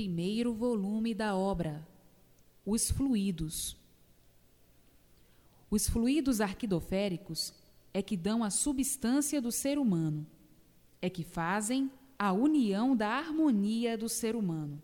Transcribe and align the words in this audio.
primeiro 0.00 0.54
volume 0.54 1.12
da 1.12 1.36
obra 1.36 1.86
Os 2.64 2.90
Fluidos. 2.90 3.76
Os 5.70 5.90
fluidos 5.90 6.40
arquidoféricos 6.40 7.52
é 7.92 8.00
que 8.00 8.16
dão 8.16 8.42
a 8.42 8.48
substância 8.48 9.42
do 9.42 9.52
ser 9.52 9.78
humano, 9.78 10.26
é 11.02 11.10
que 11.10 11.22
fazem 11.22 11.90
a 12.18 12.32
união 12.32 12.96
da 12.96 13.08
harmonia 13.08 13.98
do 13.98 14.08
ser 14.08 14.34
humano. 14.34 14.82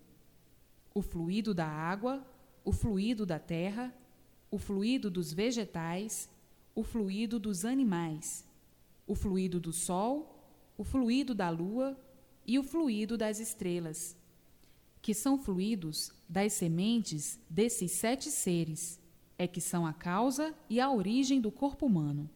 O 0.92 1.00
fluido 1.00 1.54
da 1.54 1.66
água, 1.66 2.22
o 2.62 2.70
fluido 2.70 3.24
da 3.24 3.38
terra, 3.38 3.94
o 4.50 4.58
fluido 4.58 5.10
dos 5.10 5.32
vegetais, 5.32 6.28
o 6.74 6.82
fluido 6.82 7.38
dos 7.38 7.64
animais, 7.64 8.44
o 9.06 9.14
fluido 9.14 9.58
do 9.58 9.72
sol, 9.72 10.46
o 10.76 10.84
fluido 10.84 11.34
da 11.34 11.48
lua 11.48 11.98
e 12.46 12.58
o 12.58 12.62
fluido 12.62 13.16
das 13.16 13.40
estrelas, 13.40 14.14
que 15.06 15.14
são 15.14 15.38
fluidos 15.38 16.12
das 16.28 16.54
sementes 16.54 17.38
desses 17.48 17.92
sete 17.92 18.28
seres, 18.28 19.00
é 19.38 19.46
que 19.46 19.60
são 19.60 19.86
a 19.86 19.92
causa 19.92 20.52
e 20.68 20.80
a 20.80 20.90
origem 20.90 21.40
do 21.40 21.48
corpo 21.48 21.86
humano. 21.86 22.28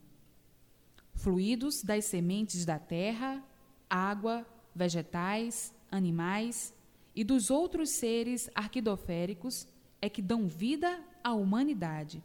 Fluidos 1.12 1.83
das 1.83 2.05
sementes 2.05 2.65
da 2.65 2.79
terra, 2.79 3.45
água, 3.91 4.46
vegetais, 4.73 5.74
animais 5.91 6.73
e 7.12 7.24
dos 7.24 7.51
outros 7.51 7.91
seres 7.91 8.48
arquidoféricos 8.55 9.66
é 10.01 10.09
que 10.09 10.23
dão 10.23 10.46
vida 10.46 11.05
à 11.24 11.34
humanidade. 11.34 12.23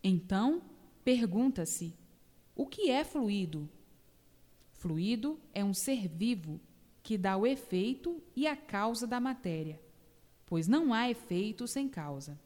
Então, 0.00 0.62
pergunta-se: 1.02 1.92
o 2.54 2.68
que 2.68 2.88
é 2.88 3.02
fluido? 3.02 3.68
Fluido 4.74 5.40
é 5.52 5.64
um 5.64 5.74
ser 5.74 6.06
vivo 6.06 6.60
que 7.04 7.18
dá 7.18 7.36
o 7.36 7.46
efeito 7.46 8.20
e 8.34 8.46
a 8.46 8.56
causa 8.56 9.06
da 9.06 9.20
matéria, 9.20 9.78
pois 10.46 10.66
não 10.66 10.92
há 10.94 11.08
efeito 11.10 11.68
sem 11.68 11.86
causa. 11.86 12.40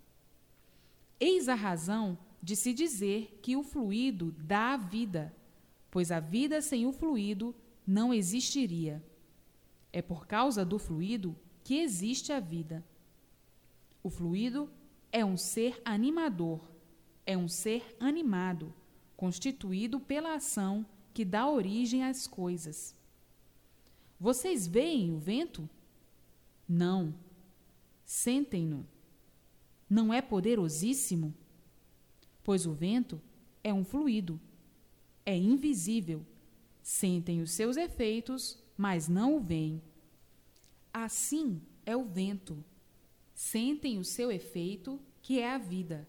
Eis 1.20 1.48
a 1.48 1.55
razão 1.55 2.19
de 2.42 2.56
se 2.56 2.75
dizer 2.75 3.39
que 3.41 3.56
o 3.56 3.62
fluido 3.62 4.34
dá 4.37 4.75
a 4.75 4.77
vida, 4.77 5.33
pois 5.89 6.11
a 6.11 6.19
vida 6.19 6.61
sem 6.61 6.87
o 6.87 6.92
fluido 6.92 7.55
não 7.87 8.12
existiria. 8.12 9.00
É 9.92 10.03
por 10.03 10.27
causa 10.27 10.65
do 10.65 10.77
fluido 10.77 11.37
que 11.62 11.78
existe 11.78 12.33
a 12.33 12.41
vida. 12.41 12.84
O 14.03 14.11
fluido 14.11 14.69
é 15.12 15.25
um 15.25 15.37
ser 15.37 15.81
animador, 15.84 16.61
é 17.25 17.37
um 17.37 17.47
ser 17.47 17.97
animado, 18.00 18.75
constituído 19.17 20.00
pela 20.00 20.34
ação 20.34 20.84
que 21.15 21.25
dá 21.25 21.48
origem 21.48 22.03
às 22.03 22.27
coisas. 22.27 22.97
Vocês 24.19 24.66
veem 24.66 25.12
o 25.12 25.19
vento? 25.19 25.69
Não. 26.69 27.14
Sentem-no. 28.05 28.86
Não 29.88 30.12
é 30.12 30.20
poderosíssimo? 30.20 31.34
Pois 32.42 32.66
o 32.66 32.72
vento 32.72 33.20
é 33.62 33.72
um 33.72 33.84
fluido, 33.84 34.41
é 35.25 35.36
invisível 35.36 36.25
sentem 36.88 37.42
os 37.42 37.50
seus 37.50 37.77
efeitos, 37.77 38.58
mas 38.75 39.08
não 39.08 39.36
o 39.36 39.41
veem. 39.41 39.83
Assim 40.91 41.60
é 41.84 41.94
o 41.94 42.03
vento. 42.03 42.64
Sentem 43.34 43.98
o 43.98 44.05
seu 44.05 44.32
efeito, 44.32 44.98
que 45.20 45.38
é 45.38 45.53
a 45.53 45.58
vida. 45.58 46.08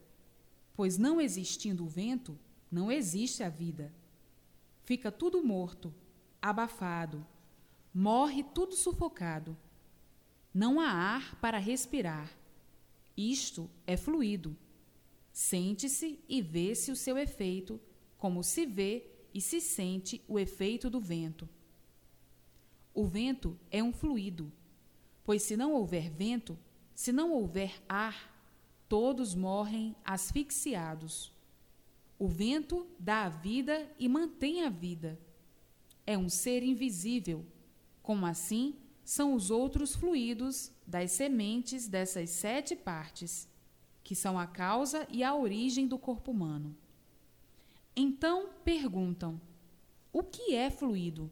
Pois 0.73 0.97
não 0.97 1.19
existindo 1.19 1.83
o 1.83 1.89
vento, 1.89 2.39
não 2.71 2.89
existe 2.89 3.44
a 3.44 3.49
vida. 3.49 3.94
Fica 4.85 5.11
tudo 5.11 5.44
morto, 5.44 5.94
abafado, 6.41 7.27
morre 7.93 8.43
tudo 8.43 8.75
sufocado. 8.75 9.57
Não 10.53 10.79
há 10.79 10.89
ar 10.89 11.35
para 11.39 11.57
respirar. 11.57 12.31
Isto 13.15 13.69
é 13.85 13.97
fluido. 13.97 14.55
Sente-se 15.31 16.19
e 16.27 16.41
vê-se 16.41 16.91
o 16.91 16.95
seu 16.95 17.17
efeito, 17.17 17.79
como 18.17 18.44
se 18.44 18.66
vê 18.66 19.09
e 19.33 19.41
se 19.41 19.61
sente 19.61 20.22
o 20.28 20.39
efeito 20.39 20.89
do 20.89 20.99
vento. 20.99 21.47
O 22.94 23.05
vento 23.05 23.57
é 23.69 23.83
um 23.83 23.94
fluido, 23.94 24.51
pois 25.23 25.44
se 25.44 25.55
não 25.55 25.73
houver 25.73 26.09
vento, 26.09 26.57
se 26.95 27.11
não 27.11 27.31
houver 27.31 27.81
ar, 27.88 28.35
todos 28.89 29.35
morrem 29.35 29.95
asfixiados. 30.03 31.31
O 32.17 32.28
vento 32.28 32.88
dá 32.99 33.23
a 33.23 33.29
vida 33.29 33.89
e 33.97 34.09
mantém 34.09 34.63
a 34.63 34.69
vida. 34.69 35.17
É 36.05 36.17
um 36.17 36.28
ser 36.28 36.63
invisível, 36.63 37.45
como 38.09 38.25
assim 38.25 38.74
são 39.03 39.36
os 39.36 39.52
outros 39.52 39.94
fluidos 39.96 40.72
das 40.88 41.12
sementes 41.12 41.88
dessas 41.88 42.31
sete 42.31 42.75
partes, 42.75 43.47
que 44.03 44.16
são 44.16 44.40
a 44.40 44.47
causa 44.47 45.08
e 45.12 45.24
a 45.24 45.36
origem 45.36 45.88
do 45.88 45.96
corpo 45.96 46.31
humano. 46.31 46.75
Então 47.96 48.50
perguntam: 48.66 49.40
o 50.12 50.24
que 50.24 50.56
é 50.56 50.72
fluido? 50.72 51.31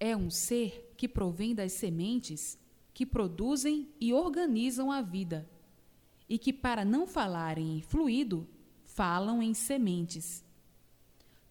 É 0.00 0.16
um 0.16 0.28
ser 0.28 0.92
que 0.96 1.06
provém 1.06 1.54
das 1.54 1.70
sementes 1.70 2.58
que 2.92 3.06
produzem 3.06 3.88
e 4.00 4.12
organizam 4.12 4.90
a 4.90 5.00
vida, 5.00 5.48
e 6.28 6.36
que, 6.36 6.52
para 6.52 6.84
não 6.84 7.06
falarem 7.06 7.78
em 7.78 7.80
fluido, 7.80 8.44
falam 8.84 9.40
em 9.40 9.54
sementes. 9.54 10.44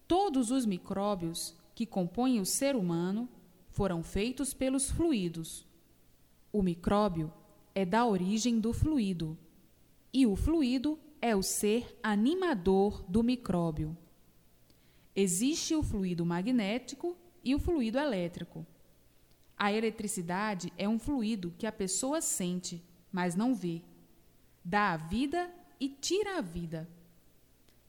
Todos 0.06 0.50
os 0.50 0.66
micróbios 0.66 1.56
que 1.74 1.86
compõem 1.86 2.38
o 2.38 2.44
ser 2.44 2.76
humano 2.76 3.26
foram 3.78 4.02
feitos 4.02 4.52
pelos 4.52 4.90
fluidos. 4.90 5.64
O 6.52 6.64
micróbio 6.64 7.32
é 7.72 7.84
da 7.84 8.04
origem 8.04 8.58
do 8.58 8.72
fluido, 8.72 9.38
e 10.12 10.26
o 10.26 10.34
fluido 10.34 10.98
é 11.22 11.36
o 11.36 11.44
ser 11.44 11.96
animador 12.02 13.04
do 13.08 13.22
micróbio. 13.22 13.96
Existe 15.14 15.76
o 15.76 15.82
fluido 15.84 16.26
magnético 16.26 17.16
e 17.44 17.54
o 17.54 17.60
fluido 17.60 18.00
elétrico. 18.00 18.66
A 19.56 19.72
eletricidade 19.72 20.72
é 20.76 20.88
um 20.88 20.98
fluido 20.98 21.54
que 21.56 21.64
a 21.66 21.70
pessoa 21.70 22.20
sente, 22.20 22.82
mas 23.12 23.36
não 23.36 23.54
vê. 23.54 23.80
Dá 24.64 24.94
a 24.94 24.96
vida 24.96 25.48
e 25.78 25.88
tira 25.88 26.38
a 26.38 26.40
vida. 26.40 26.88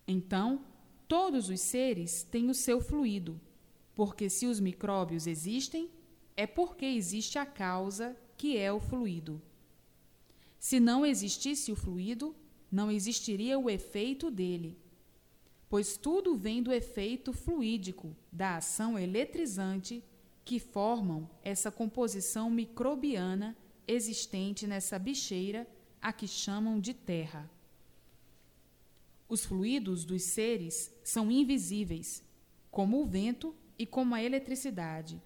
Então, 0.07 0.63
todos 1.07 1.49
os 1.49 1.61
seres 1.61 2.21
têm 2.21 2.47
o 2.47 2.53
seu 2.53 2.79
fluido, 2.79 3.41
porque 3.99 4.29
se 4.29 4.45
os 4.45 4.61
micróbios 4.61 5.27
existem, 5.27 5.91
é 6.37 6.47
porque 6.47 6.85
existe 6.85 7.37
a 7.37 7.45
causa, 7.45 8.15
que 8.37 8.55
é 8.55 8.71
o 8.71 8.79
fluido. 8.79 9.41
Se 10.57 10.79
não 10.79 11.05
existisse 11.05 11.69
o 11.69 11.75
fluido, 11.75 12.33
não 12.71 12.89
existiria 12.89 13.59
o 13.59 13.69
efeito 13.69 14.31
dele, 14.31 14.79
pois 15.67 15.97
tudo 15.97 16.33
vem 16.37 16.63
do 16.63 16.71
efeito 16.71 17.33
fluídico, 17.33 18.15
da 18.31 18.55
ação 18.55 18.97
eletrizante 18.97 20.01
que 20.45 20.61
formam 20.61 21.29
essa 21.43 21.69
composição 21.69 22.49
microbiana 22.49 23.53
existente 23.85 24.65
nessa 24.65 24.97
bicheira 24.97 25.67
a 26.01 26.13
que 26.13 26.25
chamam 26.25 26.79
de 26.79 26.93
terra. 26.93 27.51
Os 29.27 29.43
fluidos 29.43 30.05
dos 30.05 30.23
seres 30.23 30.89
são 31.03 31.29
invisíveis, 31.29 32.23
como 32.71 33.01
o 33.01 33.05
vento 33.05 33.53
e 33.79 33.85
como 33.85 34.13
a 34.13 34.21
eletricidade. 34.21 35.21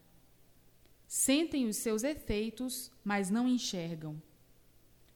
Sentem 1.08 1.66
os 1.66 1.78
seus 1.78 2.04
efeitos, 2.04 2.92
mas 3.04 3.32
não 3.32 3.48
enxergam. 3.48 4.22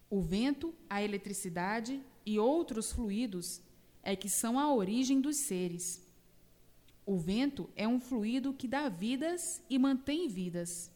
O 0.09 0.21
vento, 0.21 0.73
a 0.89 1.03
eletricidade 1.03 2.01
e 2.25 2.39
outros 2.39 2.91
fluidos 2.91 3.61
é 4.01 4.15
que 4.15 4.29
são 4.29 4.59
a 4.59 4.73
origem 4.73 5.21
dos 5.21 5.37
seres. 5.37 6.05
O 7.05 7.17
vento 7.17 7.69
é 7.75 7.87
um 7.87 7.99
fluido 7.99 8.53
que 8.53 8.67
dá 8.67 8.89
vidas 8.89 9.61
e 9.69 9.77
mantém 9.77 10.27
vidas. 10.27 10.91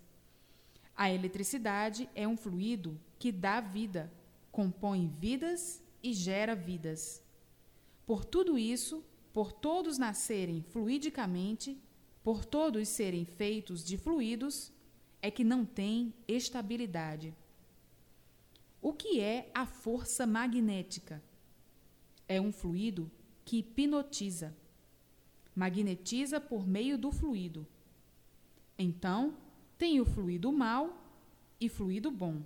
A 0.95 1.11
eletricidade 1.11 2.09
é 2.15 2.27
um 2.27 2.35
fluido 2.35 2.99
que 3.17 3.31
dá 3.31 3.61
vida, 3.61 4.11
compõe 4.51 5.07
vidas 5.19 5.81
e 6.03 6.13
gera 6.13 6.55
vidas. 6.55 7.23
Por 8.05 8.25
tudo 8.25 8.57
isso, 8.57 9.03
por 9.33 9.51
todos 9.51 9.97
nascerem 9.97 10.61
fluidicamente, 10.61 11.77
por 12.23 12.45
todos 12.45 12.87
serem 12.87 13.25
feitos 13.25 13.83
de 13.83 13.97
fluidos, 13.97 14.71
é 15.21 15.31
que 15.31 15.43
não 15.43 15.65
tem 15.65 16.13
estabilidade. 16.27 17.33
O 18.81 18.93
que 18.93 19.19
é 19.19 19.49
a 19.53 19.65
força 19.65 20.25
magnética? 20.25 21.21
É 22.27 22.39
um 22.39 22.51
fluido 22.51 23.11
que 23.45 23.57
hipnotiza, 23.57 24.55
magnetiza 25.55 26.39
por 26.39 26.65
meio 26.65 26.97
do 26.97 27.11
fluido. 27.11 27.67
Então, 28.77 29.37
tem 29.77 29.99
o 29.99 30.05
fluido 30.05 30.51
mau 30.51 30.97
e 31.59 31.67
fluido 31.69 32.09
bom. 32.09 32.41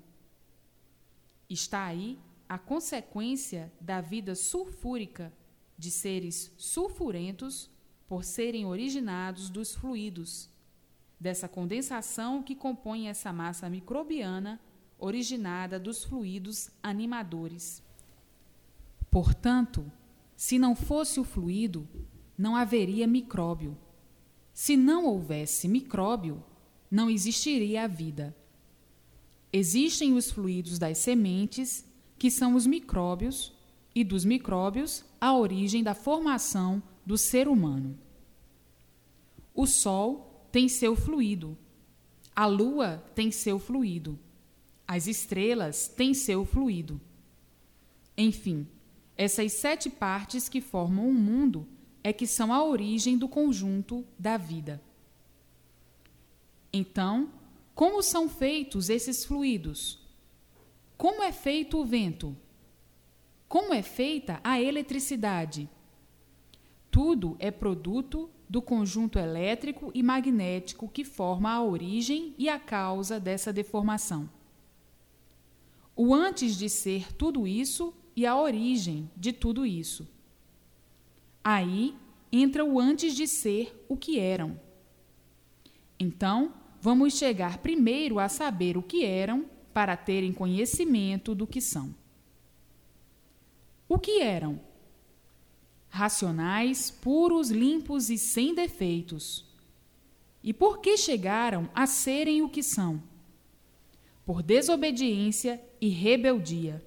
Está 1.49 1.85
aí 1.85 2.19
a 2.47 2.57
consequência 2.57 3.71
da 3.79 4.01
vida 4.01 4.35
sulfúrica 4.35 5.31
de 5.77 5.91
seres 5.91 6.51
sulfurentos 6.57 7.69
por 8.07 8.23
serem 8.23 8.65
originados 8.65 9.49
dos 9.49 9.73
fluidos, 9.75 10.49
dessa 11.19 11.47
condensação 11.47 12.43
que 12.43 12.55
compõe 12.55 13.07
essa 13.07 13.33
massa 13.33 13.69
microbiana 13.69 14.59
originada 14.97 15.79
dos 15.79 16.03
fluidos 16.03 16.69
animadores. 16.81 17.83
Portanto, 19.09 19.91
se 20.35 20.59
não 20.59 20.75
fosse 20.75 21.19
o 21.19 21.23
fluido, 21.23 21.87
não 22.37 22.55
haveria 22.55 23.07
micróbio. 23.07 23.77
Se 24.53 24.75
não 24.75 25.05
houvesse 25.05 25.67
micróbio, 25.67 26.43
não 26.89 27.09
existiria 27.09 27.83
a 27.83 27.87
vida. 27.87 28.35
Existem 29.51 30.13
os 30.13 30.31
fluidos 30.31 30.77
das 30.77 30.97
sementes, 30.97 31.85
que 32.17 32.29
são 32.29 32.55
os 32.55 32.65
micróbios, 32.65 33.53
e 33.93 34.03
dos 34.03 34.25
micróbios, 34.25 35.05
a 35.19 35.33
origem 35.33 35.81
da 35.81 35.93
formação 35.93 36.83
do 37.05 37.17
ser 37.17 37.47
humano. 37.47 37.97
O 39.53 39.65
Sol 39.65 40.47
tem 40.51 40.67
seu 40.67 40.95
fluido, 40.95 41.57
a 42.35 42.45
Lua 42.45 43.03
tem 43.13 43.31
seu 43.31 43.59
fluido, 43.59 44.19
as 44.87 45.07
estrelas 45.07 45.87
têm 45.87 46.13
seu 46.13 46.45
fluido. 46.45 46.99
Enfim, 48.17 48.67
essas 49.17 49.53
sete 49.53 49.89
partes 49.89 50.49
que 50.49 50.59
formam 50.59 51.07
o 51.09 51.13
mundo 51.13 51.67
é 52.03 52.11
que 52.11 52.27
são 52.27 52.53
a 52.53 52.63
origem 52.63 53.17
do 53.17 53.27
conjunto 53.27 54.05
da 54.19 54.37
vida. 54.37 54.81
Então, 56.71 57.31
como 57.73 58.03
são 58.03 58.27
feitos 58.27 58.89
esses 58.89 59.23
fluidos? 59.23 59.99
Como 60.97 61.23
é 61.23 61.31
feito 61.31 61.77
o 61.77 61.85
vento? 61.85 62.35
Como 63.47 63.73
é 63.73 63.81
feita 63.81 64.39
a 64.43 64.61
eletricidade? 64.61 65.69
Tudo 66.95 67.35
é 67.39 67.51
produto 67.51 68.29
do 68.47 68.61
conjunto 68.61 69.19
elétrico 69.19 69.91
e 69.93 70.01
magnético 70.01 70.87
que 70.87 71.03
forma 71.03 71.51
a 71.51 71.61
origem 71.61 72.33
e 72.37 72.47
a 72.47 72.57
causa 72.57 73.19
dessa 73.19 73.51
deformação. 73.51 74.29
O 75.93 76.15
antes 76.15 76.55
de 76.55 76.69
ser 76.69 77.11
tudo 77.11 77.45
isso 77.45 77.93
e 78.15 78.25
a 78.25 78.39
origem 78.39 79.11
de 79.13 79.33
tudo 79.33 79.65
isso. 79.65 80.07
Aí 81.43 81.93
entra 82.31 82.63
o 82.63 82.79
antes 82.79 83.13
de 83.13 83.27
ser 83.27 83.85
o 83.89 83.97
que 83.97 84.17
eram. 84.17 84.57
Então, 85.99 86.53
vamos 86.79 87.17
chegar 87.17 87.57
primeiro 87.57 88.19
a 88.19 88.29
saber 88.29 88.77
o 88.77 88.81
que 88.81 89.03
eram 89.03 89.45
para 89.73 89.97
terem 89.97 90.31
conhecimento 90.31 91.35
do 91.35 91.45
que 91.45 91.59
são. 91.59 91.93
O 93.85 93.99
que 93.99 94.21
eram? 94.21 94.61
Racionais, 95.95 96.91
puros, 96.91 97.49
limpos 97.49 98.09
e 98.09 98.17
sem 98.17 98.53
defeitos. 98.53 99.45
E 100.43 100.53
por 100.53 100.79
que 100.79 100.97
chegaram 100.97 101.69
a 101.73 101.87
serem 101.87 102.41
o 102.41 102.49
que 102.49 102.61
são? 102.61 103.01
Por 104.25 104.43
desobediência 104.43 105.61
e 105.79 105.87
rebeldia 105.87 106.83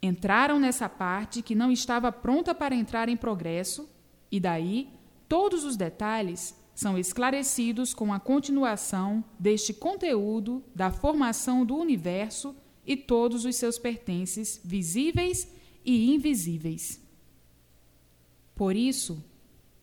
entraram 0.00 0.60
nessa 0.60 0.88
parte 0.88 1.42
que 1.42 1.56
não 1.56 1.72
estava 1.72 2.12
pronta 2.12 2.54
para 2.54 2.74
entrar 2.74 3.08
em 3.08 3.16
progresso, 3.16 3.88
e 4.30 4.38
daí 4.38 4.88
todos 5.28 5.64
os 5.64 5.76
detalhes 5.76 6.54
são 6.72 6.96
esclarecidos 6.96 7.92
com 7.92 8.12
a 8.12 8.20
continuação 8.20 9.24
deste 9.38 9.74
conteúdo 9.74 10.62
da 10.72 10.92
formação 10.92 11.66
do 11.66 11.76
universo 11.76 12.54
e 12.86 12.96
todos 12.96 13.44
os 13.44 13.56
seus 13.56 13.76
pertences 13.76 14.60
visíveis 14.64 15.50
e 15.84 16.14
invisíveis. 16.14 17.04
Por 18.56 18.74
isso, 18.74 19.22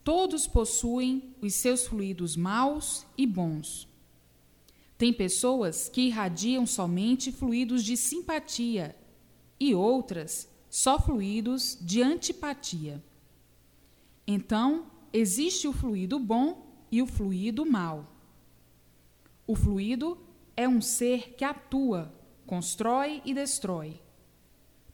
todos 0.04 0.48
possuem 0.48 1.36
os 1.40 1.54
seus 1.54 1.86
fluidos 1.86 2.36
maus 2.36 3.06
e 3.16 3.26
bons. 3.26 3.88
Tem 4.98 5.14
pessoas 5.14 5.88
que 5.88 6.02
irradiam 6.02 6.66
somente 6.66 7.32
fluidos 7.32 7.84
de 7.84 7.96
simpatia 7.96 8.96
e 9.60 9.76
outras 9.76 10.50
só 10.70 11.00
fluidos 11.00 11.78
de 11.80 12.02
antipatia. 12.02 13.02
Então, 14.26 14.88
existe 15.14 15.68
o 15.68 15.74
fluido 15.74 16.18
bom 16.18 16.66
e 16.92 17.00
o 17.00 17.06
fluido 17.06 17.64
mau. 17.64 18.12
O 19.46 19.56
fluido 19.56 20.18
é 20.58 20.68
um 20.68 20.82
ser 20.82 21.36
que 21.36 21.44
atua, 21.44 22.12
constrói 22.48 23.22
e 23.24 23.36
destrói. 23.36 24.02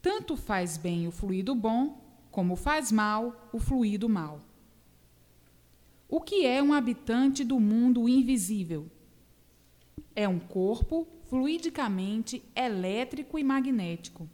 Tanto 0.01 0.35
faz 0.35 0.75
bem 0.75 1.07
o 1.07 1.11
fluido 1.11 1.53
bom, 1.55 1.98
como 2.31 2.55
faz 2.55 2.91
mal 2.91 3.49
o 3.51 3.59
fluido 3.59 4.07
mau. 4.07 4.41
O 6.07 6.21
que 6.21 6.45
é 6.45 6.61
um 6.61 6.73
habitante 6.73 7.43
do 7.43 7.59
mundo 7.59 8.09
invisível? 8.09 8.89
É 10.15 10.27
um 10.27 10.39
corpo 10.39 11.07
fluidicamente 11.29 12.43
elétrico 12.55 13.37
e 13.37 13.43
magnético 13.43 14.27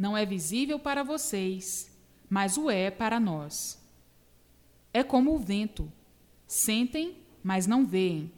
não 0.00 0.16
é 0.16 0.24
visível 0.24 0.78
para 0.78 1.02
vocês, 1.02 1.94
mas 2.26 2.56
o 2.56 2.70
é 2.70 2.90
para 2.90 3.20
nós. 3.20 3.78
É 4.94 5.02
como 5.04 5.34
o 5.34 5.38
vento: 5.38 5.92
sentem, 6.46 7.18
mas 7.42 7.66
não 7.66 7.84
veem. 7.84 8.32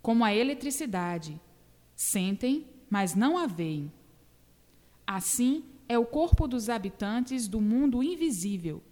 Como 0.00 0.24
a 0.24 0.32
eletricidade: 0.32 1.40
sentem, 1.96 2.68
mas 2.88 3.16
não 3.16 3.36
a 3.36 3.48
veem. 3.48 3.92
Assim 5.04 5.64
é 5.90 5.98
o 5.98 6.06
corpo 6.06 6.46
dos 6.46 6.68
habitantes 6.68 7.48
do 7.48 7.60
mundo 7.60 8.02
invisível, 8.02 8.82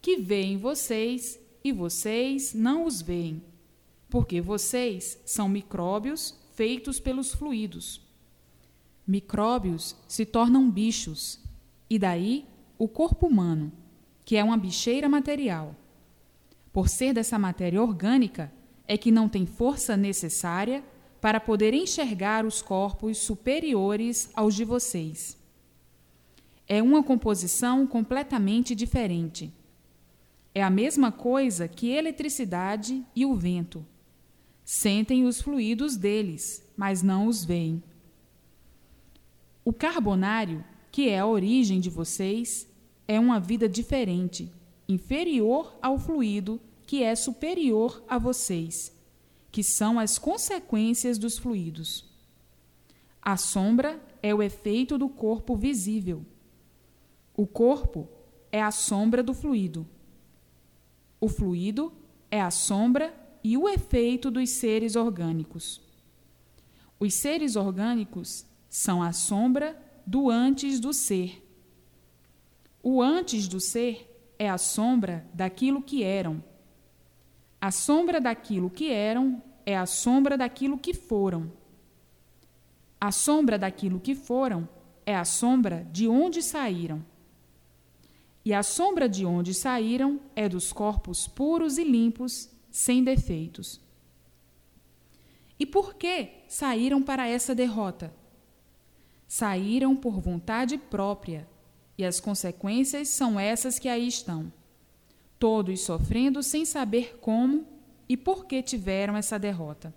que 0.00 0.16
veem 0.16 0.56
vocês 0.56 1.38
e 1.62 1.72
vocês 1.72 2.54
não 2.54 2.86
os 2.86 3.02
veem, 3.02 3.42
porque 4.08 4.40
vocês 4.40 5.20
são 5.26 5.48
micróbios 5.48 6.38
feitos 6.54 7.00
pelos 7.00 7.34
fluidos 7.34 8.06
micróbios 9.06 9.94
se 10.08 10.26
tornam 10.26 10.68
bichos, 10.68 11.38
e 11.88 11.98
daí 11.98 12.44
o 12.76 12.88
corpo 12.88 13.26
humano, 13.26 13.72
que 14.24 14.36
é 14.36 14.42
uma 14.42 14.56
bicheira 14.56 15.08
material. 15.08 15.76
Por 16.72 16.88
ser 16.88 17.14
dessa 17.14 17.38
matéria 17.38 17.80
orgânica, 17.80 18.52
é 18.88 18.98
que 18.98 19.12
não 19.12 19.28
tem 19.28 19.46
força 19.46 19.96
necessária 19.96 20.82
para 21.20 21.40
poder 21.40 21.72
enxergar 21.72 22.44
os 22.44 22.60
corpos 22.60 23.18
superiores 23.18 24.30
aos 24.34 24.54
de 24.54 24.64
vocês. 24.64 25.38
É 26.68 26.82
uma 26.82 27.02
composição 27.02 27.86
completamente 27.86 28.74
diferente. 28.74 29.52
É 30.54 30.62
a 30.62 30.70
mesma 30.70 31.12
coisa 31.12 31.68
que 31.68 31.90
eletricidade 31.90 33.04
e 33.14 33.26
o 33.26 33.34
vento. 33.34 33.84
Sentem 34.64 35.24
os 35.24 35.40
fluidos 35.40 35.96
deles, 35.96 36.64
mas 36.76 37.02
não 37.02 37.26
os 37.26 37.44
veem. 37.44 37.82
O 39.64 39.72
carbonário, 39.72 40.64
que 40.90 41.08
é 41.08 41.18
a 41.18 41.26
origem 41.26 41.78
de 41.78 41.90
vocês, 41.90 42.68
é 43.06 43.20
uma 43.20 43.38
vida 43.38 43.68
diferente, 43.68 44.52
inferior 44.88 45.76
ao 45.80 45.98
fluido 45.98 46.60
que 46.86 47.02
é 47.02 47.14
superior 47.14 48.02
a 48.08 48.16
vocês, 48.16 48.96
que 49.50 49.62
são 49.62 49.98
as 49.98 50.18
consequências 50.18 51.18
dos 51.18 51.36
fluidos. 51.36 52.08
A 53.20 53.36
sombra 53.36 54.00
é 54.22 54.34
o 54.34 54.42
efeito 54.42 54.96
do 54.96 55.08
corpo 55.08 55.56
visível. 55.56 56.24
O 57.36 57.46
corpo 57.46 58.08
é 58.50 58.62
a 58.62 58.70
sombra 58.70 59.22
do 59.22 59.34
fluido. 59.34 59.86
O 61.20 61.28
fluido 61.28 61.92
é 62.30 62.40
a 62.40 62.50
sombra 62.50 63.14
e 63.44 63.58
o 63.58 63.68
efeito 63.68 64.30
dos 64.30 64.48
seres 64.50 64.96
orgânicos. 64.96 65.82
Os 66.98 67.12
seres 67.12 67.54
orgânicos 67.54 68.46
são 68.70 69.02
a 69.02 69.12
sombra 69.12 69.78
do 70.06 70.30
antes 70.30 70.80
do 70.80 70.94
ser. 70.94 71.46
O 72.82 73.02
antes 73.02 73.46
do 73.46 73.60
ser 73.60 74.34
é 74.38 74.48
a 74.48 74.56
sombra 74.56 75.28
daquilo 75.34 75.82
que 75.82 76.02
eram. 76.02 76.42
A 77.60 77.70
sombra 77.70 78.18
daquilo 78.18 78.70
que 78.70 78.90
eram 78.90 79.42
é 79.66 79.76
a 79.76 79.84
sombra 79.84 80.38
daquilo 80.38 80.78
que 80.78 80.94
foram. 80.94 81.52
A 82.98 83.12
sombra 83.12 83.58
daquilo 83.58 84.00
que 84.00 84.14
foram 84.14 84.66
é 85.04 85.14
a 85.14 85.24
sombra 85.24 85.86
de 85.92 86.08
onde 86.08 86.42
saíram. 86.42 87.04
E 88.46 88.54
a 88.54 88.62
sombra 88.62 89.08
de 89.08 89.26
onde 89.26 89.52
saíram 89.52 90.18
é 90.34 90.48
dos 90.48 90.72
corpos 90.72 91.28
puros 91.28 91.76
e 91.76 91.84
limpos, 91.84 92.48
sem 92.70 93.04
defeitos. 93.04 93.78
E 95.58 95.66
por 95.66 95.94
que 95.94 96.30
saíram 96.48 97.02
para 97.02 97.28
essa 97.28 97.54
derrota? 97.54 98.14
saíram 99.26 99.96
por 99.96 100.20
vontade 100.20 100.78
própria, 100.78 101.48
e 101.98 102.04
as 102.04 102.20
consequências 102.20 103.08
são 103.08 103.40
essas 103.40 103.78
que 103.78 103.88
aí 103.88 104.06
estão. 104.06 104.52
Todos 105.38 105.80
sofrendo 105.80 106.42
sem 106.42 106.64
saber 106.64 107.18
como 107.20 107.66
e 108.08 108.16
por 108.16 108.46
que 108.46 108.62
tiveram 108.62 109.16
essa 109.16 109.38
derrota. 109.38 109.94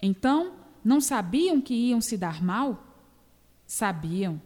Então, 0.00 0.54
não 0.84 1.00
sabiam 1.00 1.60
que 1.60 1.74
iam 1.74 2.00
se 2.00 2.16
dar 2.16 2.42
mal? 2.42 2.84
Sabiam, 3.66 4.40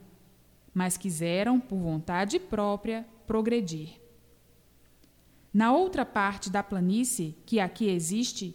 mas 0.79 0.97
quiseram, 0.97 1.59
por 1.59 1.77
vontade 1.77 2.39
própria, 2.39 3.05
progredir. 3.27 4.01
Na 5.53 5.73
outra 5.73 6.07
parte 6.07 6.49
da 6.49 6.63
planície 6.63 7.35
que 7.45 7.59
aqui 7.59 7.89
existe, 7.89 8.55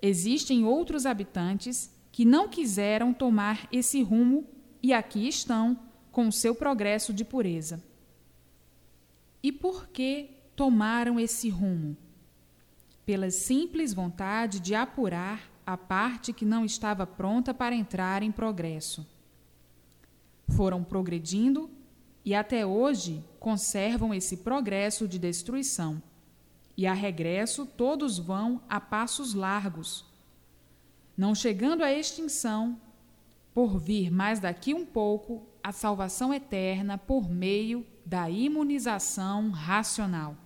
existem 0.00 0.64
outros 0.64 1.04
habitantes 1.06 1.90
que 2.12 2.24
não 2.24 2.48
quiseram 2.48 3.12
tomar 3.12 3.66
esse 3.72 4.00
rumo 4.00 4.46
e 4.80 4.92
aqui 4.92 5.26
estão 5.26 5.76
com 6.12 6.28
o 6.28 6.32
seu 6.32 6.54
progresso 6.54 7.12
de 7.12 7.24
pureza. 7.24 7.82
E 9.42 9.50
por 9.50 9.88
que 9.88 10.30
tomaram 10.54 11.18
esse 11.18 11.48
rumo? 11.48 11.96
Pela 13.04 13.28
simples 13.28 13.92
vontade 13.92 14.60
de 14.60 14.72
apurar 14.72 15.50
a 15.66 15.76
parte 15.76 16.32
que 16.32 16.44
não 16.44 16.64
estava 16.64 17.04
pronta 17.04 17.52
para 17.52 17.74
entrar 17.74 18.22
em 18.22 18.30
progresso. 18.30 19.15
Foram 20.48 20.84
progredindo 20.84 21.70
e 22.24 22.34
até 22.34 22.66
hoje 22.66 23.24
conservam 23.38 24.12
esse 24.12 24.38
progresso 24.38 25.06
de 25.06 25.18
destruição. 25.18 26.02
E 26.76 26.86
a 26.86 26.92
regresso 26.92 27.64
todos 27.64 28.18
vão 28.18 28.60
a 28.68 28.80
passos 28.80 29.32
largos, 29.32 30.04
não 31.16 31.34
chegando 31.34 31.82
à 31.82 31.92
extinção, 31.92 32.80
por 33.54 33.78
vir 33.78 34.10
mais 34.10 34.38
daqui 34.38 34.74
um 34.74 34.84
pouco 34.84 35.46
a 35.62 35.72
salvação 35.72 36.34
eterna 36.34 36.98
por 36.98 37.30
meio 37.30 37.86
da 38.04 38.28
imunização 38.28 39.50
racional. 39.50 40.36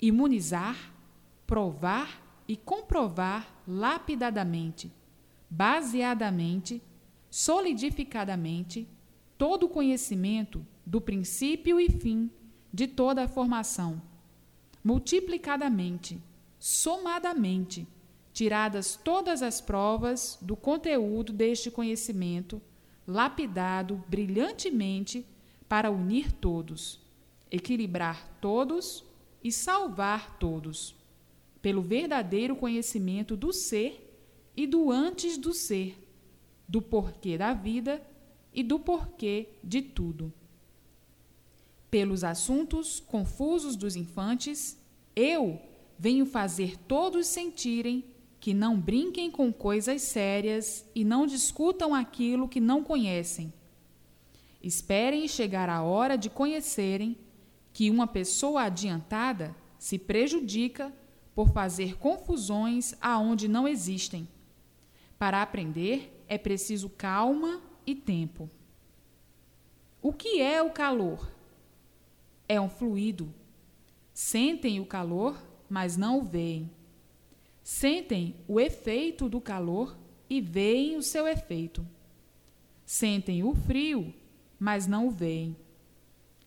Imunizar, 0.00 0.76
provar 1.46 2.20
e 2.48 2.56
comprovar 2.56 3.46
lapidadamente, 3.66 4.92
baseadamente, 5.48 6.82
solidificadamente, 7.32 8.86
todo 9.38 9.64
o 9.64 9.68
conhecimento 9.70 10.66
do 10.84 11.00
princípio 11.00 11.80
e 11.80 11.88
fim 11.88 12.30
de 12.70 12.86
toda 12.86 13.24
a 13.24 13.28
formação, 13.28 14.02
multiplicadamente, 14.84 16.20
somadamente, 16.58 17.88
tiradas 18.34 19.00
todas 19.02 19.42
as 19.42 19.62
provas 19.62 20.36
do 20.42 20.54
conteúdo 20.54 21.32
deste 21.32 21.70
conhecimento, 21.70 22.60
lapidado 23.06 24.04
brilhantemente 24.06 25.24
para 25.66 25.90
unir 25.90 26.32
todos, 26.32 27.00
equilibrar 27.50 28.28
todos 28.42 29.06
e 29.42 29.50
salvar 29.50 30.36
todos, 30.38 30.94
pelo 31.62 31.80
verdadeiro 31.80 32.54
conhecimento 32.54 33.34
do 33.34 33.54
ser 33.54 34.14
e 34.54 34.66
do 34.66 34.90
antes 34.90 35.38
do 35.38 35.54
ser, 35.54 36.01
do 36.72 36.80
porquê 36.80 37.36
da 37.36 37.52
vida 37.52 38.02
e 38.50 38.62
do 38.62 38.78
porquê 38.78 39.50
de 39.62 39.82
tudo. 39.82 40.32
Pelos 41.90 42.24
assuntos 42.24 42.98
confusos 42.98 43.76
dos 43.76 43.94
infantes, 43.94 44.78
eu 45.14 45.60
venho 45.98 46.24
fazer 46.24 46.78
todos 46.78 47.26
sentirem 47.26 48.02
que 48.40 48.54
não 48.54 48.80
brinquem 48.80 49.30
com 49.30 49.52
coisas 49.52 50.00
sérias 50.00 50.82
e 50.94 51.04
não 51.04 51.26
discutam 51.26 51.94
aquilo 51.94 52.48
que 52.48 52.58
não 52.58 52.82
conhecem. 52.82 53.52
Esperem 54.62 55.28
chegar 55.28 55.68
a 55.68 55.82
hora 55.82 56.16
de 56.16 56.30
conhecerem 56.30 57.18
que 57.70 57.90
uma 57.90 58.06
pessoa 58.06 58.62
adiantada 58.62 59.54
se 59.78 59.98
prejudica 59.98 60.90
por 61.34 61.50
fazer 61.50 61.98
confusões 61.98 62.94
aonde 62.98 63.46
não 63.46 63.68
existem. 63.68 64.26
Para 65.18 65.42
aprender 65.42 66.21
é 66.32 66.38
preciso 66.38 66.88
calma 66.88 67.60
e 67.86 67.94
tempo. 67.94 68.48
O 70.00 70.14
que 70.14 70.40
é 70.40 70.62
o 70.62 70.70
calor? 70.70 71.30
É 72.48 72.58
um 72.58 72.70
fluido. 72.70 73.34
Sentem 74.14 74.80
o 74.80 74.86
calor, 74.86 75.38
mas 75.68 75.94
não 75.98 76.20
o 76.20 76.24
veem. 76.24 76.70
Sentem 77.62 78.34
o 78.48 78.58
efeito 78.58 79.28
do 79.28 79.42
calor 79.42 79.94
e 80.30 80.40
veem 80.40 80.96
o 80.96 81.02
seu 81.02 81.28
efeito. 81.28 81.86
Sentem 82.86 83.44
o 83.44 83.54
frio, 83.54 84.14
mas 84.58 84.86
não 84.86 85.08
o 85.08 85.10
veem. 85.10 85.54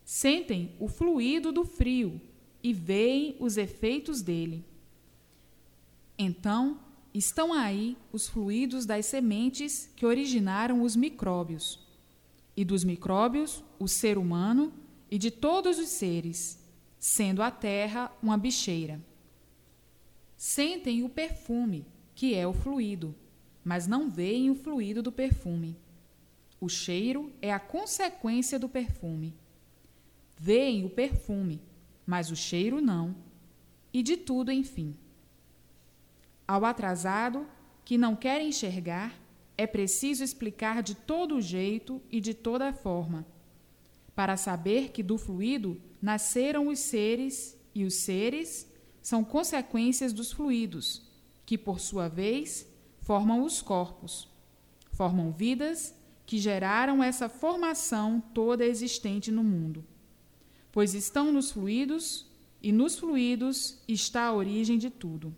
Sentem 0.03 0.75
o 0.79 0.87
fluido 0.87 1.51
do 1.51 1.63
frio 1.63 2.19
e 2.63 2.73
veem 2.73 3.35
os 3.39 3.55
efeitos 3.55 4.23
dele. 4.23 4.65
Então, 6.17 6.79
estão 7.17 7.53
aí 7.53 7.97
os 8.11 8.27
fluidos 8.27 8.85
das 8.85 9.05
sementes 9.05 9.89
que 9.95 10.05
originaram 10.05 10.81
os 10.81 10.97
micróbios, 10.97 11.79
e 12.57 12.65
dos 12.65 12.83
micróbios, 12.83 13.63
o 13.79 13.87
ser 13.87 14.17
humano 14.17 14.73
e 15.09 15.17
de 15.17 15.31
todos 15.31 15.79
os 15.79 15.87
seres, 15.89 16.59
sendo 16.99 17.41
a 17.41 17.49
terra 17.49 18.11
uma 18.21 18.37
bicheira. 18.37 19.01
Sentem 20.35 21.03
o 21.03 21.09
perfume, 21.09 21.85
que 22.13 22.35
é 22.35 22.45
o 22.45 22.53
fluido, 22.53 23.15
mas 23.63 23.87
não 23.87 24.09
veem 24.09 24.49
o 24.49 24.55
fluido 24.55 25.01
do 25.01 25.11
perfume. 25.11 25.77
O 26.59 26.67
cheiro 26.67 27.31
é 27.41 27.51
a 27.51 27.59
consequência 27.59 28.59
do 28.59 28.67
perfume. 28.67 29.33
Veem 30.37 30.83
o 30.85 30.89
perfume, 30.89 31.61
mas 32.05 32.29
o 32.29 32.35
cheiro 32.35 32.81
não. 32.81 33.15
E 33.93 34.03
de 34.03 34.17
tudo, 34.17 34.51
enfim. 34.51 34.95
Ao 36.47 36.63
atrasado, 36.63 37.47
que 37.83 37.97
não 37.97 38.15
quer 38.15 38.41
enxergar, 38.41 39.13
é 39.57 39.65
preciso 39.65 40.23
explicar 40.23 40.83
de 40.83 40.93
todo 40.93 41.41
jeito 41.41 42.01
e 42.11 42.19
de 42.19 42.33
toda 42.33 42.73
forma, 42.73 43.25
para 44.15 44.37
saber 44.37 44.91
que 44.91 45.01
do 45.01 45.17
fluido 45.17 45.81
nasceram 46.01 46.67
os 46.67 46.79
seres 46.79 47.57
e 47.73 47.83
os 47.83 47.95
seres 47.95 48.69
são 49.01 49.23
consequências 49.23 50.13
dos 50.13 50.31
fluidos, 50.31 51.01
que, 51.45 51.57
por 51.57 51.79
sua 51.79 52.07
vez, 52.07 52.67
formam 53.01 53.43
os 53.43 53.61
corpos, 53.61 54.27
formam 54.91 55.31
vidas 55.31 55.93
que 56.25 56.37
geraram 56.37 57.03
essa 57.03 57.29
formação 57.29 58.21
toda 58.33 58.65
existente 58.65 59.31
no 59.31 59.43
mundo. 59.43 59.85
Pois 60.71 60.93
estão 60.93 61.31
nos 61.31 61.51
fluidos, 61.51 62.25
e 62.61 62.71
nos 62.71 62.97
fluidos 62.97 63.77
está 63.87 64.23
a 64.23 64.33
origem 64.33 64.79
de 64.79 64.89
tudo. 64.89 65.35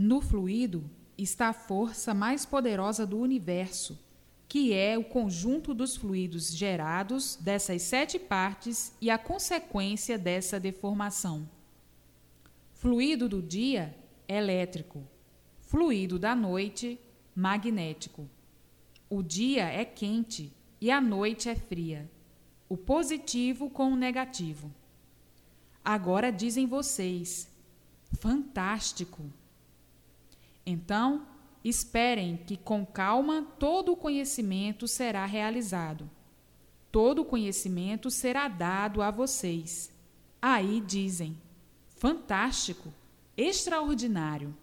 No 0.00 0.20
fluido 0.20 0.88
está 1.18 1.48
a 1.48 1.52
força 1.52 2.14
mais 2.14 2.46
poderosa 2.46 3.04
do 3.04 3.18
universo, 3.18 3.98
que 4.46 4.72
é 4.72 4.96
o 4.96 5.02
conjunto 5.02 5.74
dos 5.74 5.96
fluidos 5.96 6.54
gerados 6.54 7.34
dessas 7.34 7.82
sete 7.82 8.16
partes 8.16 8.92
e 9.00 9.10
a 9.10 9.18
consequência 9.18 10.16
dessa 10.16 10.60
deformação. 10.60 11.50
Fluido 12.74 13.28
do 13.28 13.42
dia, 13.42 13.92
elétrico. 14.28 15.02
Fluido 15.62 16.16
da 16.16 16.32
noite, 16.32 16.96
magnético. 17.34 18.30
O 19.10 19.20
dia 19.20 19.64
é 19.64 19.84
quente 19.84 20.52
e 20.80 20.92
a 20.92 21.00
noite 21.00 21.48
é 21.48 21.56
fria. 21.56 22.08
O 22.68 22.76
positivo 22.76 23.68
com 23.68 23.92
o 23.94 23.96
negativo. 23.96 24.72
Agora 25.84 26.30
dizem 26.30 26.68
vocês: 26.68 27.50
fantástico! 28.12 29.28
Então, 30.70 31.26
esperem 31.64 32.36
que 32.36 32.54
com 32.54 32.84
calma 32.84 33.40
todo 33.58 33.92
o 33.92 33.96
conhecimento 33.96 34.86
será 34.86 35.24
realizado. 35.24 36.10
Todo 36.92 37.22
o 37.22 37.24
conhecimento 37.24 38.10
será 38.10 38.48
dado 38.48 39.00
a 39.00 39.10
vocês. 39.10 39.90
Aí 40.42 40.82
dizem: 40.86 41.38
fantástico, 41.96 42.92
extraordinário. 43.34 44.54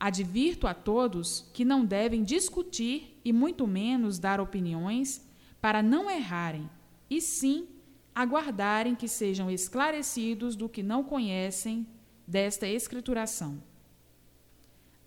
Advirto 0.00 0.66
a 0.66 0.74
todos 0.74 1.48
que 1.54 1.64
não 1.64 1.84
devem 1.84 2.24
discutir 2.24 3.20
e 3.24 3.32
muito 3.32 3.68
menos 3.68 4.18
dar 4.18 4.40
opiniões 4.40 5.24
para 5.60 5.80
não 5.80 6.10
errarem, 6.10 6.68
e 7.08 7.20
sim 7.20 7.68
aguardarem 8.12 8.96
que 8.96 9.06
sejam 9.06 9.48
esclarecidos 9.48 10.56
do 10.56 10.68
que 10.68 10.82
não 10.82 11.04
conhecem 11.04 11.86
desta 12.26 12.66
escrituração. 12.66 13.62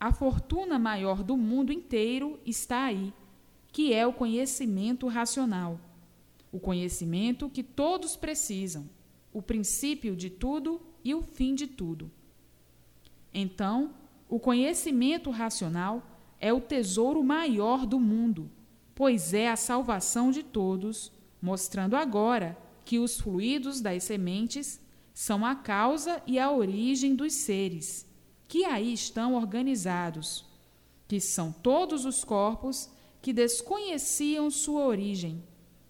A 0.02 0.10
fortuna 0.10 0.80
maior 0.80 1.22
do 1.22 1.36
mundo 1.36 1.72
inteiro 1.72 2.40
está 2.44 2.86
aí, 2.86 3.14
que 3.70 3.92
é 3.94 4.04
o 4.04 4.12
conhecimento 4.12 5.06
racional. 5.06 5.78
O 6.50 6.58
conhecimento 6.58 7.48
que 7.48 7.62
todos 7.62 8.16
precisam, 8.16 8.90
o 9.32 9.40
princípio 9.40 10.16
de 10.16 10.28
tudo 10.28 10.80
e 11.04 11.14
o 11.14 11.22
fim 11.22 11.54
de 11.54 11.68
tudo. 11.68 12.10
Então, 13.32 13.94
o 14.28 14.40
conhecimento 14.40 15.30
racional 15.30 16.02
é 16.40 16.52
o 16.52 16.60
tesouro 16.60 17.22
maior 17.22 17.86
do 17.86 18.00
mundo, 18.00 18.50
pois 18.96 19.32
é 19.32 19.48
a 19.48 19.54
salvação 19.54 20.32
de 20.32 20.42
todos, 20.42 21.12
mostrando 21.40 21.94
agora 21.94 22.58
que 22.84 22.98
os 22.98 23.20
fluidos 23.20 23.80
das 23.80 24.02
sementes 24.02 24.80
são 25.14 25.46
a 25.46 25.54
causa 25.54 26.20
e 26.26 26.40
a 26.40 26.50
origem 26.50 27.14
dos 27.14 27.34
seres, 27.34 28.04
que 28.52 28.66
aí 28.66 28.92
estão 28.92 29.34
organizados, 29.34 30.44
que 31.08 31.18
são 31.18 31.50
todos 31.50 32.04
os 32.04 32.22
corpos 32.22 32.90
que 33.22 33.32
desconheciam 33.32 34.50
sua 34.50 34.84
origem, 34.84 35.42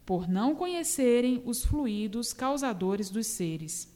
por 0.06 0.28
não 0.28 0.54
conhecerem 0.54 1.42
os 1.44 1.64
fluidos 1.64 2.32
causadores 2.32 3.10
dos 3.10 3.26
seres. 3.26 3.92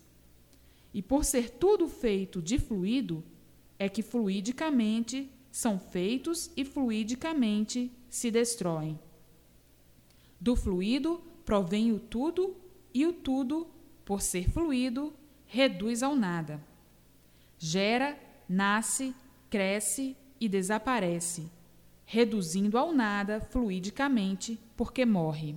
E 0.92 1.00
por 1.00 1.24
ser 1.24 1.50
tudo 1.50 1.86
feito 1.86 2.42
de 2.42 2.58
fluido, 2.58 3.22
é 3.78 3.88
que 3.88 4.02
fluidicamente 4.02 5.30
são 5.52 5.78
feitos 5.78 6.50
e 6.56 6.64
fluidicamente 6.64 7.92
se 8.10 8.32
destroem. 8.32 8.98
Do 10.40 10.56
fluido 10.56 11.22
provém 11.44 11.92
o 11.92 12.00
tudo, 12.00 12.56
e 12.92 13.06
o 13.06 13.12
tudo, 13.12 13.68
por 14.04 14.20
ser 14.20 14.50
fluido, 14.50 15.14
reduz 15.46 16.02
ao 16.02 16.16
nada. 16.16 16.60
Gera, 17.60 18.25
nasce, 18.48 19.14
cresce 19.50 20.16
e 20.40 20.48
desaparece, 20.48 21.50
reduzindo 22.04 22.78
ao 22.78 22.92
nada 22.92 23.40
fluidicamente, 23.40 24.58
porque 24.76 25.04
morre. 25.04 25.56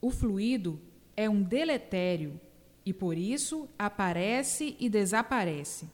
O 0.00 0.10
fluido 0.10 0.80
é 1.16 1.28
um 1.28 1.42
deletério 1.42 2.40
e 2.84 2.92
por 2.92 3.16
isso 3.16 3.68
aparece 3.78 4.76
e 4.78 4.88
desaparece 4.88 5.88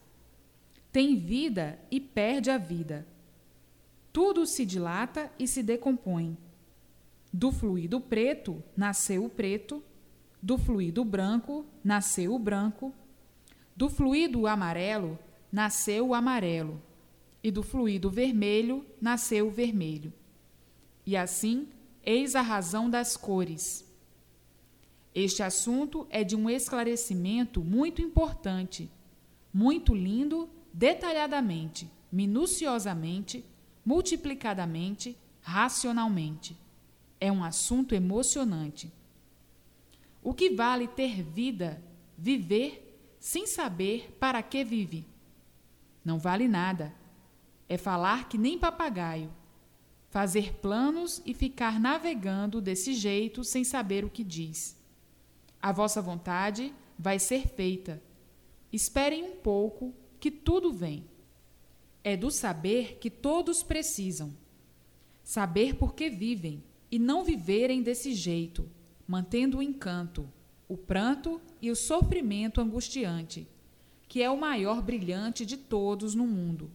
tem 0.94 1.16
vida 1.16 1.76
e 1.90 1.98
perde 1.98 2.52
a 2.52 2.56
vida. 2.56 3.04
Tudo 4.12 4.46
se 4.46 4.64
dilata 4.64 5.28
e 5.36 5.48
se 5.48 5.60
decompõe. 5.60 6.38
Do 7.32 7.50
fluido 7.50 8.00
preto 8.00 8.62
nasceu 8.76 9.24
o 9.24 9.28
preto, 9.28 9.82
do 10.40 10.56
fluido 10.56 11.04
branco 11.04 11.66
nasceu 11.82 12.32
o 12.32 12.38
branco, 12.38 12.94
do 13.74 13.90
fluido 13.90 14.46
amarelo 14.46 15.18
nasceu 15.54 16.08
o 16.08 16.14
amarelo, 16.14 16.82
e 17.40 17.48
do 17.48 17.62
fluido 17.62 18.10
vermelho 18.10 18.84
nasceu 19.00 19.46
o 19.46 19.52
vermelho. 19.52 20.12
E 21.06 21.16
assim, 21.16 21.68
eis 22.04 22.34
a 22.34 22.42
razão 22.42 22.90
das 22.90 23.16
cores. 23.16 23.88
Este 25.14 25.44
assunto 25.44 26.08
é 26.10 26.24
de 26.24 26.34
um 26.34 26.50
esclarecimento 26.50 27.62
muito 27.62 28.02
importante, 28.02 28.90
muito 29.52 29.94
lindo 29.94 30.50
detalhadamente, 30.72 31.88
minuciosamente, 32.10 33.44
multiplicadamente, 33.86 35.16
racionalmente. 35.40 36.56
É 37.20 37.30
um 37.30 37.44
assunto 37.44 37.94
emocionante. 37.94 38.92
O 40.20 40.34
que 40.34 40.50
vale 40.50 40.88
ter 40.88 41.22
vida, 41.22 41.80
viver, 42.18 42.98
sem 43.20 43.46
saber 43.46 44.16
para 44.18 44.42
que 44.42 44.64
vive? 44.64 45.13
Não 46.04 46.18
vale 46.18 46.46
nada. 46.46 46.94
É 47.68 47.78
falar 47.78 48.28
que 48.28 48.36
nem 48.36 48.58
papagaio. 48.58 49.32
Fazer 50.10 50.54
planos 50.56 51.22
e 51.24 51.32
ficar 51.32 51.80
navegando 51.80 52.60
desse 52.60 52.94
jeito 52.94 53.42
sem 53.42 53.64
saber 53.64 54.04
o 54.04 54.10
que 54.10 54.22
diz. 54.22 54.76
A 55.60 55.72
vossa 55.72 56.02
vontade 56.02 56.72
vai 56.98 57.18
ser 57.18 57.48
feita. 57.48 58.02
Esperem 58.72 59.24
um 59.24 59.36
pouco 59.36 59.94
que 60.20 60.30
tudo 60.30 60.72
vem. 60.72 61.04
É 62.02 62.16
do 62.16 62.30
saber 62.30 62.98
que 62.98 63.10
todos 63.10 63.62
precisam. 63.62 64.36
Saber 65.22 65.74
por 65.76 65.94
que 65.94 66.10
vivem 66.10 66.62
e 66.90 66.98
não 66.98 67.24
viverem 67.24 67.82
desse 67.82 68.14
jeito, 68.14 68.68
mantendo 69.08 69.58
o 69.58 69.62
encanto, 69.62 70.30
o 70.68 70.76
pranto 70.76 71.40
e 71.60 71.70
o 71.70 71.76
sofrimento 71.76 72.60
angustiante, 72.60 73.48
que 74.08 74.22
é 74.22 74.30
o 74.30 74.36
maior 74.36 74.82
brilhante 74.82 75.44
de 75.44 75.56
todos 75.56 76.14
no 76.14 76.26
mundo, 76.26 76.70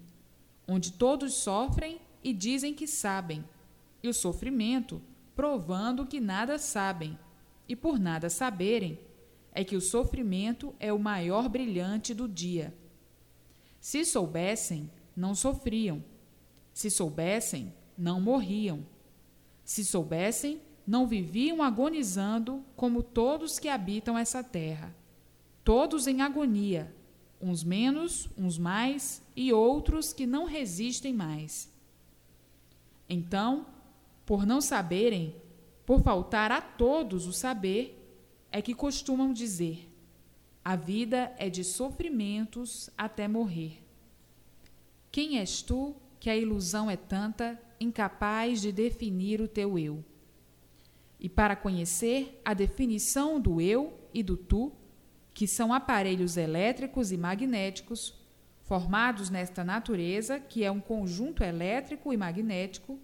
onde 0.68 0.94
todos 0.94 1.34
sofrem 1.34 2.00
e 2.24 2.34
dizem 2.34 2.74
que 2.74 2.88
sabem, 2.88 3.44
e 4.02 4.08
o 4.08 4.14
sofrimento 4.14 5.02
provando 5.36 6.06
que 6.06 6.20
nada 6.20 6.58
sabem, 6.58 7.18
e 7.68 7.76
por 7.76 8.00
nada 8.00 8.30
saberem, 8.30 9.00
é 9.52 9.64
que 9.64 9.76
o 9.76 9.82
sofrimento 9.82 10.76
é 10.80 10.92
o 10.92 11.00
maior 11.00 11.48
brilhante 11.48 12.14
do 12.14 12.28
dia 12.28 12.74
se 13.80 14.04
soubessem, 14.04 14.90
não 15.16 15.34
sofriam. 15.34 16.04
Se 16.74 16.90
soubessem, 16.90 17.74
não 17.98 18.20
morriam. 18.20 18.86
Se 19.64 19.86
soubessem, 19.86 20.62
não 20.86 21.08
viviam 21.08 21.62
agonizando 21.62 22.64
como 22.76 23.02
todos 23.02 23.60
que 23.60 23.70
habitam 23.70 24.18
essa 24.18 24.44
terra. 24.44 24.96
Todos 25.64 26.08
em 26.08 26.22
agonia, 26.22 26.94
uns 27.42 27.64
menos, 27.64 28.30
uns 28.38 28.58
mais 28.58 29.22
e 29.36 29.54
outros 29.54 30.12
que 30.12 30.26
não 30.26 30.46
resistem 30.46 31.14
mais. 31.14 31.72
Então, 33.08 33.66
por 34.26 34.46
não 34.46 34.62
saberem, 34.62 35.36
por 35.86 36.02
faltar 36.02 36.52
a 36.52 36.62
todos 36.62 37.26
o 37.26 37.34
saber, 37.34 37.96
é 38.52 38.62
que 38.62 38.74
costumam 38.74 39.34
dizer: 39.34 39.90
a 40.64 40.76
vida 40.76 41.34
é 41.38 41.50
de 41.50 41.64
sofrimentos 41.64 42.90
até 42.98 43.28
morrer. 43.28 43.84
Quem 45.12 45.40
és 45.40 45.62
tu 45.62 45.96
que 46.20 46.30
a 46.30 46.38
ilusão 46.38 46.90
é 46.90 46.98
tanta, 46.98 47.60
incapaz 47.80 48.62
de 48.62 48.72
definir 48.72 49.42
o 49.42 49.48
teu 49.48 49.80
eu? 49.80 50.04
E 51.20 51.28
para 51.28 51.56
conhecer 51.56 52.40
a 52.46 52.54
definição 52.54 53.40
do 53.40 53.60
eu 53.60 53.94
e 54.14 54.22
do 54.22 54.38
tu, 54.38 54.72
que 55.40 55.48
são 55.48 55.72
aparelhos 55.72 56.36
elétricos 56.36 57.14
e 57.14 57.18
magnéticos, 57.18 58.14
formados 58.64 59.30
nesta 59.30 59.64
natureza, 59.64 60.38
que 60.38 60.66
é 60.66 60.70
um 60.70 60.82
conjunto 60.82 61.46
elétrico 61.46 62.12
e 62.12 62.18
magnético, 62.18 63.00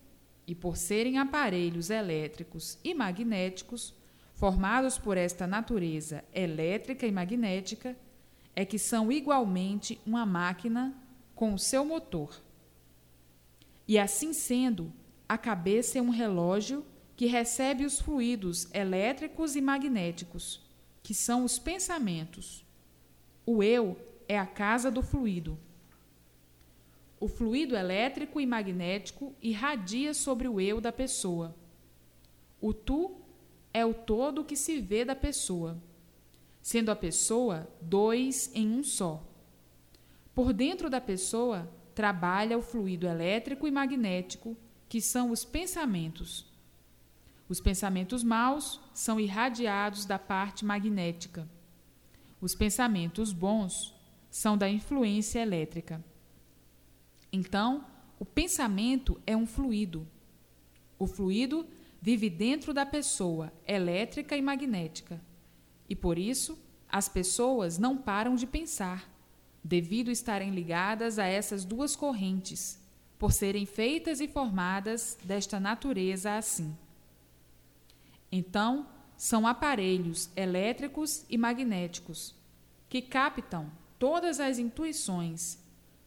e 0.46 0.54
por 0.54 0.76
serem 0.76 1.18
aparelhos 1.18 1.90
elétricos 1.90 2.78
e 2.84 2.94
magnéticos, 2.94 3.96
formados 4.34 4.98
por 4.98 5.16
esta 5.16 5.48
natureza 5.48 6.26
elétrica 6.34 7.08
e 7.08 7.12
magnética, 7.14 7.96
é 8.54 8.66
que 8.66 8.78
são 8.78 9.10
igualmente 9.10 9.98
uma 10.06 10.26
máquina 10.26 10.94
com 11.34 11.54
o 11.54 11.58
seu 11.58 11.86
motor. 11.86 12.44
E 13.88 13.98
assim 13.98 14.34
sendo, 14.34 14.92
a 15.26 15.38
cabeça 15.38 16.00
é 16.00 16.02
um 16.02 16.10
relógio 16.10 16.86
que 17.16 17.28
recebe 17.28 17.86
os 17.86 18.02
fluidos 18.02 18.68
elétricos 18.74 19.56
e 19.56 19.62
magnéticos, 19.62 20.65
que 21.06 21.14
são 21.14 21.44
os 21.44 21.60
pensamentos. 21.60 22.66
O 23.46 23.62
eu 23.62 23.96
é 24.28 24.40
a 24.40 24.46
casa 24.48 24.90
do 24.90 25.04
fluido. 25.04 25.56
O 27.20 27.28
fluido 27.28 27.76
elétrico 27.76 28.42
e 28.42 28.46
magnético 28.48 29.36
irradia 29.40 30.16
sobre 30.16 30.48
o 30.48 30.60
eu 30.60 30.82
da 30.82 30.92
pessoa. 30.92 31.56
O 32.60 32.74
tu 32.74 33.18
é 33.72 33.86
o 33.86 33.94
todo 33.94 34.44
que 34.44 34.56
se 34.56 34.82
vê 34.82 35.06
da 35.06 35.16
pessoa, 35.16 35.78
sendo 36.60 36.90
a 36.90 36.96
pessoa 36.96 37.70
dois 37.80 38.50
em 38.56 38.68
um 38.68 38.84
só. 38.84 39.24
Por 40.34 40.52
dentro 40.52 40.90
da 40.90 41.00
pessoa 41.00 41.72
trabalha 41.94 42.58
o 42.58 42.64
fluido 42.64 43.06
elétrico 43.06 43.68
e 43.68 43.72
magnético, 43.72 44.58
que 44.90 45.00
são 45.00 45.30
os 45.30 45.46
pensamentos. 45.46 46.55
Os 47.48 47.62
pensamentos 47.62 48.24
maus 48.24 48.82
são 48.94 49.20
irradiados 49.20 50.06
da 50.06 50.18
parte 50.18 50.66
magnética. 50.66 51.48
Os 52.42 52.56
pensamentos 52.56 53.32
bons 53.32 53.94
são 54.30 54.58
da 54.58 54.68
influência 54.68 55.40
elétrica. 55.40 56.04
Então, 57.32 57.86
o 58.20 58.26
pensamento 58.26 59.22
é 59.28 59.38
um 59.38 59.46
fluido. 59.46 60.08
O 60.98 61.06
fluido 61.06 61.68
vive 62.02 62.30
dentro 62.30 62.74
da 62.74 62.86
pessoa, 62.86 63.52
elétrica 63.68 64.36
e 64.36 64.42
magnética. 64.42 65.22
E 65.88 65.96
por 65.96 66.18
isso, 66.18 66.58
as 66.90 67.08
pessoas 67.08 67.78
não 67.78 67.98
param 67.98 68.36
de 68.36 68.48
pensar, 68.48 69.10
devido 69.64 70.10
estarem 70.10 70.52
ligadas 70.52 71.20
a 71.20 71.26
essas 71.26 71.66
duas 71.66 71.96
correntes, 71.96 72.80
por 73.20 73.32
serem 73.32 73.66
feitas 73.66 74.20
e 74.20 74.28
formadas 74.28 75.18
desta 75.24 75.60
natureza 75.60 76.38
assim. 76.38 76.76
Então, 78.32 78.88
são 79.18 79.48
aparelhos 79.48 80.30
elétricos 80.36 81.26
e 81.30 81.38
magnéticos 81.38 82.36
que 82.90 83.02
captam 83.02 83.72
todas 83.98 84.40
as 84.40 84.60
intuições, 84.60 85.58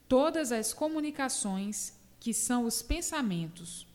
todas 0.08 0.52
as 0.52 0.72
comunicações 0.72 1.98
que 2.20 2.34
são 2.34 2.64
os 2.64 2.82
pensamentos 2.82 3.88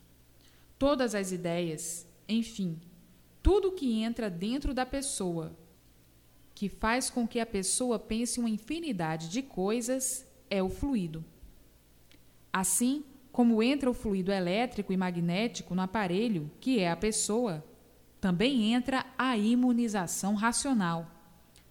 todas 0.84 1.16
as 1.16 1.32
ideias, 1.32 2.06
enfim, 2.28 2.78
tudo 3.42 3.72
que 3.72 4.02
entra 4.02 4.30
dentro 4.30 4.74
da 4.74 4.86
pessoa, 4.86 5.58
que 6.54 6.68
faz 6.68 7.10
com 7.10 7.26
que 7.26 7.40
a 7.40 7.46
pessoa 7.46 7.98
pense 7.98 8.38
uma 8.38 8.50
infinidade 8.50 9.30
de 9.30 9.42
coisas, 9.42 10.28
é 10.50 10.62
o 10.62 10.68
fluido. 10.68 11.24
Assim 12.52 13.06
como 13.32 13.64
entra 13.64 13.90
o 13.90 13.94
fluido 13.94 14.30
elétrico 14.30 14.92
e 14.92 14.98
magnético 14.98 15.74
no 15.74 15.82
aparelho, 15.82 16.52
que 16.60 16.80
é 16.80 16.92
a 16.92 16.98
pessoa, 16.98 17.64
também 18.24 18.72
entra 18.72 19.06
a 19.18 19.38
imunização 19.38 20.34
racional, 20.34 21.12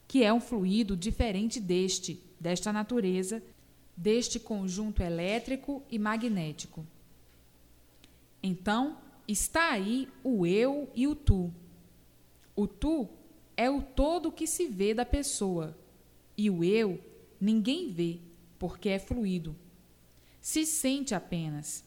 que 0.07 0.23
é 0.23 0.31
um 0.31 0.38
fluido 0.38 0.95
diferente 0.95 1.59
deste, 1.59 2.23
desta 2.38 2.71
natureza, 2.71 3.43
deste 3.97 4.38
conjunto 4.38 5.03
elétrico 5.03 5.83
e 5.91 5.99
magnético. 5.99 6.87
Então, 8.43 8.99
está 9.27 9.71
aí 9.71 10.07
o 10.23 10.47
eu 10.47 10.91
e 10.95 11.07
o 11.07 11.15
tu. 11.15 11.51
O 12.55 12.67
tu 12.67 13.09
é 13.57 13.71
o 13.71 13.81
todo 13.81 14.31
que 14.31 14.47
se 14.47 14.67
vê 14.67 14.93
da 14.93 15.07
pessoa, 15.07 15.75
e 16.37 16.51
o 16.51 16.62
eu 16.62 17.03
ninguém 17.41 17.91
vê, 17.91 18.19
porque 18.59 18.91
é 18.91 18.99
fluido. 18.99 19.57
se 20.38 20.67
sente 20.67 21.15
apenas. 21.15 21.83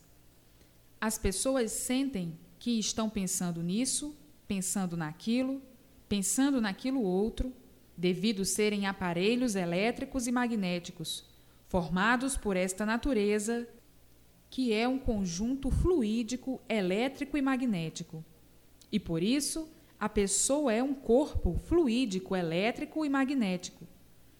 As 1.00 1.20
pessoas 1.20 1.72
sentem 1.72 2.36
que 2.58 2.80
estão 2.80 3.12
pensando 3.12 3.62
nisso, 3.62 4.18
pensando 4.48 4.96
naquilo, 4.96 5.62
pensando 6.08 6.62
naquilo 6.62 7.02
outro, 7.02 7.54
devido 7.98 8.46
serem 8.46 8.86
aparelhos 8.86 9.56
elétricos 9.56 10.28
e 10.28 10.32
magnéticos, 10.32 11.26
formados 11.68 12.36
por 12.38 12.56
esta 12.56 12.86
natureza, 12.86 13.68
que 14.50 14.74
é 14.74 14.88
um 14.88 15.00
conjunto 15.00 15.70
fluídico 15.70 16.62
elétrico 16.70 17.38
e 17.38 17.42
magnético. 17.42 18.24
E 18.92 19.00
por 19.00 19.24
isso, 19.24 19.70
a 20.00 20.08
pessoa 20.08 20.72
é 20.72 20.84
um 20.84 20.94
corpo 20.94 21.58
fluídico 21.58 22.36
elétrico 22.36 23.06
e 23.06 23.10
magnético 23.10 23.88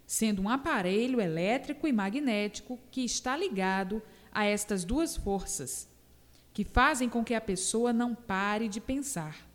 sendo 0.06 0.42
um 0.42 0.50
aparelho 0.50 1.20
elétrico 1.20 1.88
e 1.88 1.94
magnético 1.94 2.80
que 2.92 3.02
está 3.04 3.36
ligado 3.36 4.02
a 4.32 4.46
estas 4.46 4.84
duas 4.84 5.16
forças, 5.16 5.90
que 6.54 6.64
fazem 6.64 7.10
com 7.10 7.24
que 7.24 7.34
a 7.34 7.42
pessoa 7.42 7.92
não 7.92 8.14
pare 8.14 8.68
de 8.68 8.80
pensar. 8.80 9.48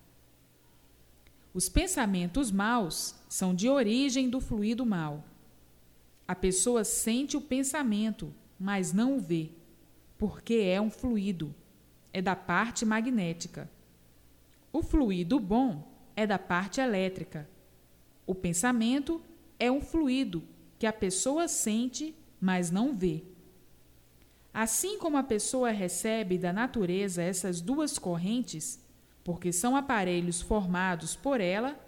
Os 1.52 1.68
pensamentos 1.68 2.50
maus 2.52 3.16
são 3.28 3.54
de 3.54 3.68
origem 3.68 4.30
do 4.30 4.40
fluido 4.40 4.86
mal. 4.86 5.24
A 6.26 6.34
pessoa 6.34 6.84
sente 6.84 7.36
o 7.36 7.40
pensamento, 7.40 8.32
mas 8.58 8.92
não 8.92 9.16
o 9.16 9.20
vê, 9.20 9.50
porque 10.16 10.54
é 10.54 10.80
um 10.80 10.90
fluido, 10.90 11.52
é 12.12 12.22
da 12.22 12.36
parte 12.36 12.84
magnética. 12.84 13.68
O 14.72 14.80
fluido 14.80 15.40
bom 15.40 15.90
é 16.14 16.24
da 16.24 16.38
parte 16.38 16.80
elétrica. 16.80 17.48
O 18.24 18.34
pensamento 18.34 19.20
é 19.58 19.72
um 19.72 19.80
fluido 19.80 20.44
que 20.78 20.86
a 20.86 20.92
pessoa 20.92 21.48
sente, 21.48 22.14
mas 22.40 22.70
não 22.70 22.94
vê. 22.94 23.24
Assim 24.54 24.98
como 24.98 25.16
a 25.16 25.22
pessoa 25.22 25.70
recebe 25.70 26.38
da 26.38 26.52
natureza 26.52 27.22
essas 27.22 27.60
duas 27.60 27.98
correntes, 27.98 28.78
porque 29.24 29.52
são 29.52 29.76
aparelhos 29.76 30.40
formados 30.40 31.14
por 31.14 31.40
ela, 31.40 31.78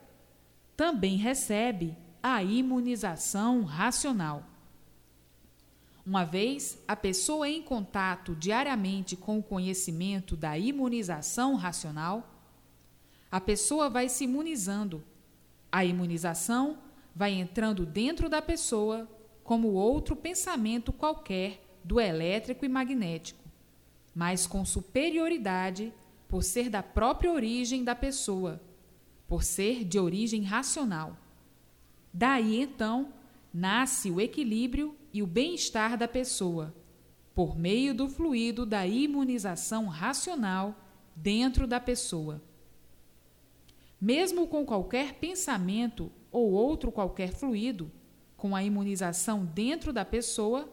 também 0.76 1.16
recebe 1.16 1.96
a 2.22 2.42
imunização 2.42 3.64
racional. 3.64 4.44
Uma 6.04 6.24
vez 6.24 6.78
a 6.86 6.96
pessoa 6.96 7.48
em 7.48 7.62
contato 7.62 8.34
diariamente 8.34 9.16
com 9.16 9.38
o 9.38 9.42
conhecimento 9.42 10.36
da 10.36 10.58
imunização 10.58 11.54
racional, 11.54 12.28
a 13.30 13.40
pessoa 13.40 13.88
vai 13.88 14.08
se 14.08 14.24
imunizando. 14.24 15.02
A 15.70 15.84
imunização 15.84 16.78
vai 17.14 17.32
entrando 17.32 17.86
dentro 17.86 18.28
da 18.28 18.42
pessoa 18.42 19.08
como 19.44 19.68
outro 19.68 20.16
pensamento 20.16 20.92
qualquer 20.92 21.62
do 21.84 22.00
elétrico 22.00 22.64
e 22.64 22.68
magnético, 22.68 23.42
mas 24.14 24.46
com 24.46 24.64
superioridade 24.64 25.92
por 26.32 26.42
ser 26.42 26.70
da 26.70 26.82
própria 26.82 27.30
origem 27.30 27.84
da 27.84 27.94
pessoa, 27.94 28.58
por 29.28 29.44
ser 29.44 29.84
de 29.84 29.98
origem 29.98 30.42
racional. 30.44 31.14
Daí 32.10 32.58
então 32.58 33.12
nasce 33.52 34.10
o 34.10 34.18
equilíbrio 34.18 34.96
e 35.12 35.22
o 35.22 35.26
bem-estar 35.26 35.98
da 35.98 36.08
pessoa, 36.08 36.74
por 37.34 37.54
meio 37.54 37.94
do 37.94 38.08
fluido 38.08 38.64
da 38.64 38.86
imunização 38.86 39.88
racional 39.88 40.74
dentro 41.14 41.66
da 41.66 41.78
pessoa. 41.78 42.40
Mesmo 44.00 44.48
com 44.48 44.64
qualquer 44.64 45.16
pensamento 45.16 46.10
ou 46.30 46.52
outro 46.52 46.90
qualquer 46.90 47.34
fluido, 47.34 47.92
com 48.38 48.56
a 48.56 48.64
imunização 48.64 49.44
dentro 49.44 49.92
da 49.92 50.02
pessoa, 50.02 50.66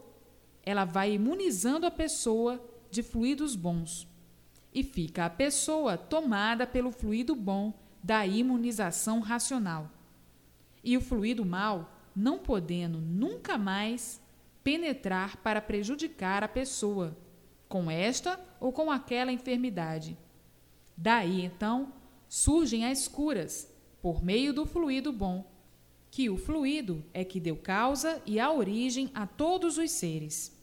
ela 0.64 0.86
vai 0.86 1.16
imunizando 1.16 1.86
a 1.86 1.92
pessoa 1.92 2.66
de 2.90 3.04
fluidos 3.04 3.58
bons. 3.58 4.09
E 4.74 4.84
fica 4.84 5.26
a 5.26 5.30
pessoa 5.30 5.98
tomada 5.98 6.68
pelo 6.68 6.92
fluido 6.92 7.36
bom 7.36 7.74
da 8.04 8.26
imunização 8.26 9.20
racional. 9.20 9.90
E 10.84 10.96
o 10.96 11.02
fluido 11.02 11.46
mal, 11.46 11.94
não 12.16 12.38
podendo 12.40 13.00
nunca 13.00 13.58
mais 13.58 14.22
penetrar 14.64 15.38
para 15.38 15.62
prejudicar 15.62 16.44
a 16.44 16.48
pessoa, 16.48 17.18
com 17.68 17.90
esta 17.90 18.40
ou 18.60 18.72
com 18.72 18.92
aquela 18.92 19.32
enfermidade. 19.32 20.18
Daí, 20.96 21.46
então, 21.46 21.94
surgem 22.28 22.86
as 22.86 23.08
curas, 23.08 23.72
por 24.02 24.24
meio 24.24 24.54
do 24.54 24.66
fluido 24.66 25.12
bom, 25.12 25.46
que 26.12 26.30
o 26.30 26.38
fluido 26.38 27.04
é 27.14 27.24
que 27.24 27.40
deu 27.40 27.56
causa 27.56 28.22
e 28.26 28.40
a 28.40 28.52
origem 28.52 29.12
a 29.14 29.28
todos 29.28 29.78
os 29.78 29.92
seres. 29.92 30.58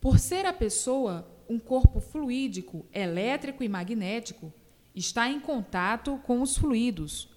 Por 0.00 0.18
ser 0.18 0.46
a 0.46 0.52
pessoa 0.52 1.28
um 1.48 1.58
corpo 1.58 2.00
fluídico, 2.00 2.84
elétrico 2.92 3.62
e 3.62 3.68
magnético, 3.68 4.52
está 4.94 5.28
em 5.28 5.40
contato 5.40 6.18
com 6.24 6.40
os 6.40 6.56
fluidos, 6.56 7.28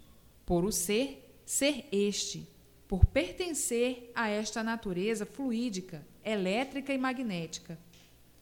por 0.46 0.64
o 0.64 0.72
ser 0.72 1.26
ser 1.50 1.88
este, 1.92 2.48
por 2.88 3.06
pertencer 3.06 4.12
a 4.14 4.30
esta 4.30 4.62
natureza 4.62 5.26
fluídica, 5.26 6.06
elétrica 6.24 6.94
e 6.94 6.98
magnética. 6.98 7.80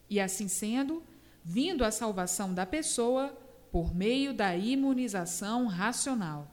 E 0.10 0.20
assim 0.20 0.50
sendo, 0.50 1.02
vindo 1.42 1.86
a 1.86 1.92
salvação 1.92 2.54
da 2.54 2.66
pessoa 2.66 3.30
por 3.72 3.96
meio 3.96 4.34
da 4.34 4.58
imunização 4.58 5.68
racional. 5.68 6.52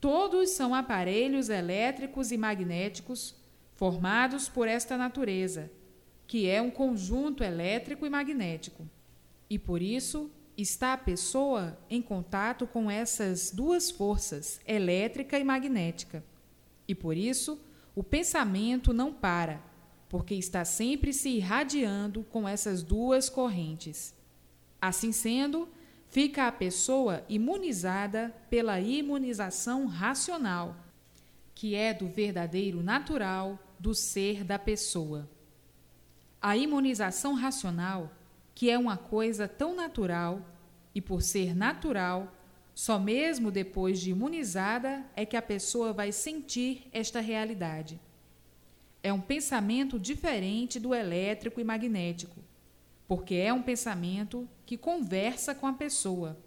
Todos 0.00 0.50
são 0.50 0.72
aparelhos 0.72 1.48
elétricos 1.48 2.30
e 2.30 2.36
magnéticos 2.36 3.34
formados 3.74 4.48
por 4.48 4.68
esta 4.68 4.96
natureza, 4.96 5.70
que 6.26 6.48
é 6.48 6.60
um 6.60 6.70
conjunto 6.70 7.42
elétrico 7.42 8.04
e 8.04 8.10
magnético. 8.10 8.88
E 9.48 9.58
por 9.58 9.80
isso 9.80 10.30
está 10.56 10.94
a 10.94 10.98
pessoa 10.98 11.78
em 11.88 12.00
contato 12.00 12.66
com 12.66 12.90
essas 12.90 13.50
duas 13.50 13.90
forças, 13.90 14.60
elétrica 14.66 15.38
e 15.38 15.44
magnética. 15.44 16.24
E 16.88 16.94
por 16.94 17.16
isso 17.16 17.60
o 17.94 18.02
pensamento 18.02 18.92
não 18.92 19.12
para, 19.12 19.62
porque 20.08 20.34
está 20.34 20.64
sempre 20.64 21.12
se 21.12 21.28
irradiando 21.28 22.24
com 22.24 22.48
essas 22.48 22.82
duas 22.82 23.28
correntes. 23.28 24.14
Assim 24.80 25.12
sendo, 25.12 25.68
fica 26.08 26.46
a 26.46 26.52
pessoa 26.52 27.24
imunizada 27.28 28.34
pela 28.48 28.80
imunização 28.80 29.86
racional, 29.86 30.76
que 31.54 31.74
é 31.74 31.94
do 31.94 32.06
verdadeiro 32.06 32.82
natural 32.82 33.58
do 33.78 33.94
ser 33.94 34.44
da 34.44 34.58
pessoa. 34.58 35.28
A 36.46 36.56
imunização 36.56 37.34
racional, 37.34 38.12
que 38.54 38.70
é 38.70 38.78
uma 38.78 38.96
coisa 38.96 39.48
tão 39.48 39.74
natural, 39.74 40.46
e 40.94 41.00
por 41.00 41.20
ser 41.20 41.56
natural, 41.56 42.32
só 42.72 43.00
mesmo 43.00 43.50
depois 43.50 44.00
de 44.00 44.10
imunizada 44.10 45.04
é 45.16 45.26
que 45.26 45.36
a 45.36 45.42
pessoa 45.42 45.92
vai 45.92 46.12
sentir 46.12 46.86
esta 46.92 47.18
realidade. 47.20 47.98
É 49.02 49.12
um 49.12 49.20
pensamento 49.20 49.98
diferente 49.98 50.78
do 50.78 50.94
elétrico 50.94 51.60
e 51.60 51.64
magnético 51.64 52.46
porque 53.08 53.34
é 53.34 53.52
um 53.52 53.62
pensamento 53.62 54.48
que 54.64 54.76
conversa 54.76 55.54
com 55.54 55.66
a 55.66 55.72
pessoa. 55.72 56.38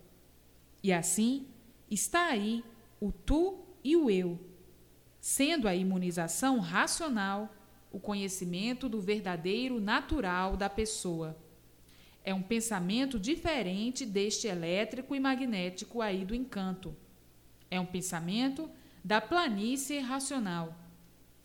E 0.84 0.92
assim 0.92 1.48
está 1.90 2.28
aí 2.28 2.64
o 3.00 3.12
tu 3.12 3.60
e 3.84 3.96
o 3.96 4.10
eu, 4.10 4.40
sendo 5.20 5.68
a 5.68 5.76
imunização 5.76 6.60
racional 6.60 7.54
o 7.92 8.00
conhecimento 8.00 8.88
do 8.88 9.02
verdadeiro 9.02 9.80
natural 9.80 10.56
da 10.56 10.70
pessoa. 10.70 11.38
É 12.24 12.34
um 12.34 12.42
pensamento 12.42 13.20
diferente 13.20 14.06
deste 14.06 14.48
elétrico 14.48 15.16
e 15.16 15.20
magnético 15.20 16.02
aí 16.02 16.26
do 16.26 16.36
encanto. 16.36 16.96
É 17.72 17.80
um 17.80 17.86
pensamento 17.86 18.70
da 19.04 19.22
planície 19.22 20.00
racional. 20.00 20.76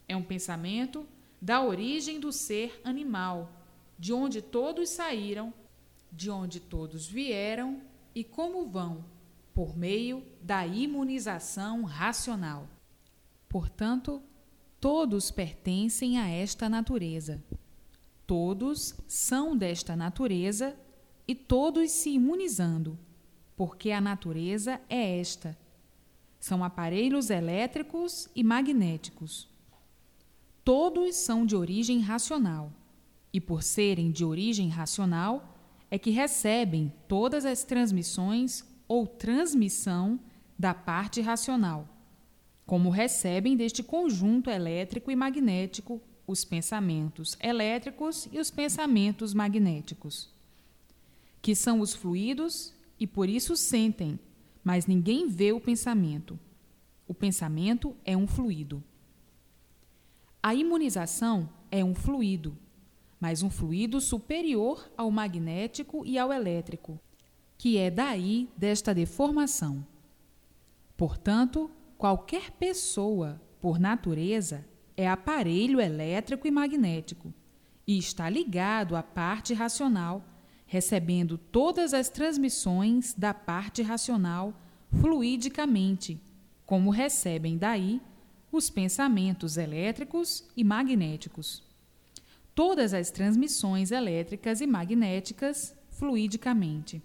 É 0.08 0.16
um 0.16 0.22
pensamento 0.22 1.06
da 1.40 1.62
origem 1.62 2.20
do 2.20 2.32
ser 2.32 2.80
animal 2.84 3.52
de 3.98 4.12
onde 4.12 4.42
todos 4.42 4.90
saíram, 4.90 5.52
de 6.10 6.30
onde 6.30 6.60
todos 6.60 7.06
vieram 7.06 7.80
e 8.14 8.22
como 8.22 8.66
vão, 8.66 9.04
por 9.52 9.76
meio 9.76 10.24
da 10.42 10.66
imunização 10.66 11.84
racional. 11.84 12.68
Portanto, 13.48 14.22
todos 14.84 15.30
pertencem 15.30 16.18
a 16.18 16.28
esta 16.28 16.68
natureza. 16.68 17.42
Todos 18.26 18.94
são 19.08 19.56
desta 19.56 19.96
natureza 19.96 20.76
e 21.26 21.34
todos 21.34 21.90
se 21.90 22.10
imunizando, 22.10 22.98
porque 23.56 23.90
a 23.92 23.98
natureza 23.98 24.78
é 24.90 25.18
esta. 25.18 25.56
São 26.38 26.62
aparelhos 26.62 27.30
elétricos 27.30 28.28
e 28.36 28.44
magnéticos. 28.44 29.48
Todos 30.62 31.16
são 31.16 31.46
de 31.46 31.56
origem 31.56 32.00
racional 32.00 32.70
e 33.32 33.40
por 33.40 33.62
serem 33.62 34.10
de 34.10 34.22
origem 34.22 34.68
racional, 34.68 35.56
é 35.90 35.98
que 35.98 36.10
recebem 36.10 36.92
todas 37.08 37.46
as 37.46 37.64
transmissões 37.64 38.62
ou 38.86 39.06
transmissão 39.06 40.20
da 40.58 40.74
parte 40.74 41.22
racional, 41.22 41.88
como 42.66 42.90
recebem 42.90 43.56
deste 43.56 43.82
conjunto 43.82 44.50
elétrico 44.50 45.10
e 45.10 45.16
magnético 45.16 46.00
os 46.26 46.44
pensamentos 46.44 47.36
elétricos 47.40 48.28
e 48.32 48.38
os 48.38 48.50
pensamentos 48.50 49.34
magnéticos, 49.34 50.30
que 51.42 51.54
são 51.54 51.80
os 51.80 51.94
fluidos 51.94 52.72
e 52.98 53.06
por 53.06 53.28
isso 53.28 53.56
sentem, 53.56 54.18
mas 54.62 54.86
ninguém 54.86 55.28
vê 55.28 55.52
o 55.52 55.60
pensamento. 55.60 56.38
O 57.06 57.12
pensamento 57.12 57.94
é 58.04 58.16
um 58.16 58.26
fluido. 58.26 58.82
A 60.42 60.54
imunização 60.54 61.48
é 61.70 61.84
um 61.84 61.94
fluido, 61.94 62.56
mas 63.20 63.42
um 63.42 63.50
fluido 63.50 64.00
superior 64.00 64.90
ao 64.96 65.10
magnético 65.10 66.04
e 66.06 66.18
ao 66.18 66.32
elétrico, 66.32 66.98
que 67.58 67.76
é 67.76 67.90
daí 67.90 68.48
desta 68.56 68.94
deformação. 68.94 69.86
Portanto, 70.96 71.70
qualquer 72.04 72.50
pessoa, 72.50 73.40
por 73.62 73.78
natureza, 73.78 74.62
é 74.94 75.08
aparelho 75.08 75.80
elétrico 75.80 76.46
e 76.46 76.50
magnético 76.50 77.32
e 77.86 77.96
está 77.96 78.28
ligado 78.28 78.94
à 78.94 79.02
parte 79.02 79.54
racional, 79.54 80.22
recebendo 80.66 81.38
todas 81.38 81.94
as 81.94 82.10
transmissões 82.10 83.14
da 83.14 83.32
parte 83.32 83.80
racional 83.80 84.52
fluidicamente, 85.00 86.20
como 86.66 86.90
recebem 86.90 87.56
daí 87.56 88.02
os 88.52 88.68
pensamentos 88.68 89.56
elétricos 89.56 90.46
e 90.54 90.62
magnéticos. 90.62 91.62
Todas 92.54 92.92
as 92.92 93.10
transmissões 93.10 93.90
elétricas 93.90 94.60
e 94.60 94.66
magnéticas 94.66 95.74
fluidicamente. 95.88 97.02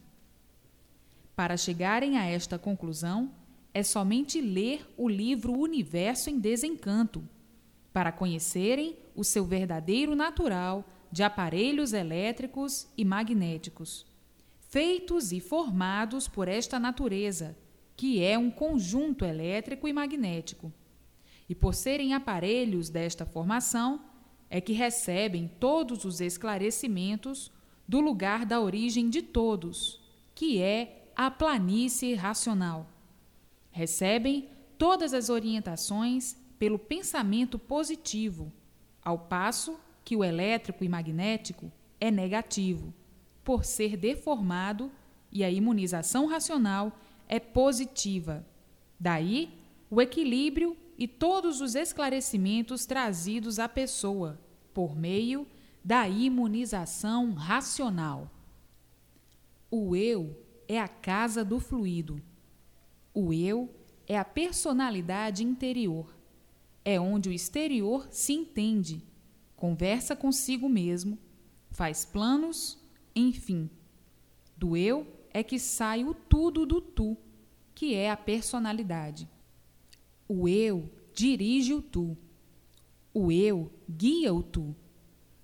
Para 1.38 1.56
chegarem 1.56 2.18
a 2.18 2.26
esta 2.26 2.60
conclusão, 2.60 3.39
é 3.80 3.84
somente 3.84 4.42
ler 4.42 4.86
o 4.98 5.08
livro 5.08 5.58
Universo 5.58 6.30
em 6.30 6.38
Desencanto 6.38 7.24
para 7.94 8.12
conhecerem 8.12 8.98
o 9.16 9.24
seu 9.24 9.46
verdadeiro 9.46 10.16
natural 10.16 10.86
de 11.10 11.24
aparelhos 11.24 11.94
elétricos 11.94 12.88
e 12.98 13.06
magnéticos, 13.06 14.06
feitos 14.60 15.32
e 15.32 15.40
formados 15.40 16.28
por 16.28 16.50
esta 16.50 16.78
natureza, 16.78 17.58
que 17.96 18.22
é 18.22 18.38
um 18.38 18.52
conjunto 18.52 19.24
elétrico 19.24 19.88
e 19.88 19.94
magnético. 19.94 20.74
E 21.48 21.56
por 21.56 21.74
serem 21.74 22.14
aparelhos 22.14 22.90
desta 22.90 23.26
formação, 23.26 24.02
é 24.50 24.60
que 24.60 24.74
recebem 24.74 25.50
todos 25.60 26.04
os 26.04 26.20
esclarecimentos 26.20 27.50
do 27.88 28.02
lugar 28.02 28.46
da 28.46 28.60
origem 28.60 29.10
de 29.10 29.22
todos, 29.22 30.02
que 30.36 30.62
é 30.62 31.12
a 31.16 31.32
planície 31.32 32.14
racional. 32.14 32.99
Recebem 33.72 34.50
todas 34.78 35.14
as 35.14 35.30
orientações 35.30 36.36
pelo 36.58 36.78
pensamento 36.78 37.58
positivo, 37.58 38.52
ao 39.04 39.18
passo 39.18 39.80
que 40.04 40.16
o 40.16 40.24
elétrico 40.24 40.84
e 40.84 40.90
magnético 40.90 41.72
é 42.00 42.10
negativo, 42.10 42.94
por 43.44 43.64
ser 43.64 43.96
deformado 43.96 44.92
e 45.32 45.44
a 45.44 45.50
imunização 45.50 46.26
racional 46.26 46.98
é 47.28 47.40
positiva. 47.40 48.46
Daí 49.00 49.50
o 49.90 50.02
equilíbrio 50.02 50.76
e 50.98 51.08
todos 51.08 51.62
os 51.62 51.76
esclarecimentos 51.76 52.86
trazidos 52.86 53.58
à 53.60 53.70
pessoa 53.70 54.40
por 54.74 54.96
meio 54.96 55.48
da 55.84 56.08
imunização 56.08 57.34
racional. 57.34 58.30
O 59.72 59.96
eu 59.96 60.36
é 60.68 60.80
a 60.80 60.88
casa 60.88 61.44
do 61.44 61.60
fluido. 61.60 62.22
O 63.14 63.34
eu 63.34 63.74
é 64.08 64.18
a 64.18 64.26
personalidade 64.26 65.44
interior 65.44 66.16
é 66.84 67.00
onde 67.00 67.30
o 67.30 67.32
exterior 67.32 68.08
se 68.10 68.34
entende, 68.34 69.04
conversa 69.56 70.16
consigo 70.16 70.68
mesmo, 70.68 71.18
faz 71.70 72.06
planos, 72.06 72.80
enfim. 73.16 73.70
Do 74.58 74.76
eu 74.76 75.06
é 75.32 75.44
que 75.44 75.60
sai 75.60 76.04
o 76.04 76.14
tudo 76.14 76.66
do 76.66 76.82
tu, 76.82 77.18
que 77.76 77.94
é 77.94 78.10
a 78.10 78.18
personalidade. 78.18 79.30
O 80.28 80.48
eu 80.48 80.90
dirige 81.14 81.74
o 81.74 81.82
tu. 81.82 82.18
O 83.14 83.32
eu 83.32 83.72
guia 83.90 84.34
o 84.34 84.42
tu, 84.42 84.76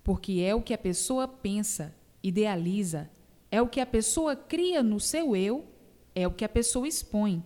porque 0.02 0.40
é 0.40 0.54
o 0.54 0.62
que 0.62 0.72
a 0.72 0.78
pessoa 0.78 1.26
pensa, 1.26 1.94
idealiza, 2.22 3.10
é 3.50 3.60
o 3.60 3.68
que 3.68 3.80
a 3.80 3.86
pessoa 3.86 4.36
cria 4.36 4.82
no 4.82 5.00
seu 5.00 5.34
eu, 5.36 5.64
é 6.14 6.26
o 6.26 6.32
que 6.32 6.44
a 6.44 6.48
pessoa 6.48 6.88
expõe. 6.88 7.44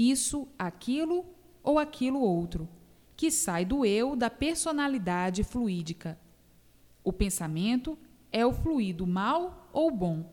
Isso, 0.00 0.48
aquilo 0.58 1.26
ou 1.62 1.78
aquilo 1.78 2.22
outro 2.22 2.66
que 3.14 3.30
sai 3.30 3.66
do 3.66 3.84
eu 3.84 4.16
da 4.16 4.30
personalidade 4.30 5.44
fluídica. 5.44 6.18
O 7.04 7.12
pensamento 7.12 7.98
é 8.32 8.46
o 8.46 8.50
fluido 8.50 9.06
mal 9.06 9.68
ou 9.74 9.90
bom, 9.90 10.24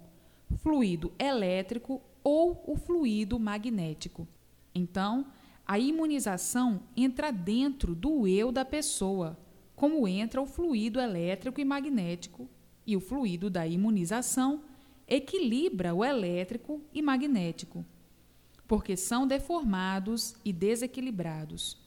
fluido 0.56 1.12
elétrico 1.20 2.02
ou 2.24 2.64
o 2.66 2.78
fluido 2.78 3.38
magnético. 3.38 4.26
Então, 4.74 5.26
a 5.66 5.78
imunização 5.78 6.84
entra 6.96 7.30
dentro 7.30 7.94
do 7.94 8.26
eu 8.26 8.54
da 8.54 8.64
pessoa, 8.64 9.38
como 9.76 10.08
entra 10.08 10.42
o 10.42 10.46
fluido 10.46 10.98
elétrico 10.98 11.60
e 11.60 11.66
magnético, 11.66 12.48
e 12.86 12.96
o 12.96 13.02
fluido 13.02 13.50
da 13.50 13.68
imunização 13.68 14.62
equilibra 15.06 15.94
o 15.94 16.06
elétrico 16.06 16.82
e 16.94 17.02
magnético, 17.02 17.86
porque 18.68 18.98
são 18.98 19.26
deformados 19.26 20.36
e 20.44 20.52
desequilibrados. 20.52 21.78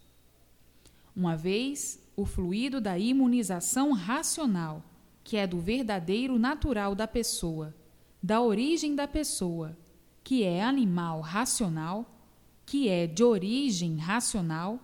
Uma 1.15 1.37
vez, 1.37 2.03
o 2.17 2.25
fluido 2.25 2.81
da 2.81 2.99
imunização 2.99 3.93
racional, 3.93 4.83
que 5.23 5.37
é 5.37 5.47
do 5.47 5.61
verdadeiro 5.61 6.39
natural 6.39 6.95
da 6.95 7.07
pessoa, 7.07 7.75
da 8.23 8.41
origem 8.41 8.95
da 8.95 9.07
pessoa, 9.07 9.77
que 10.23 10.45
é 10.45 10.63
animal 10.63 11.21
racional, 11.21 12.19
que 12.65 12.89
é 12.89 13.07
de 13.07 13.23
origem 13.25 13.97
racional, 13.97 14.79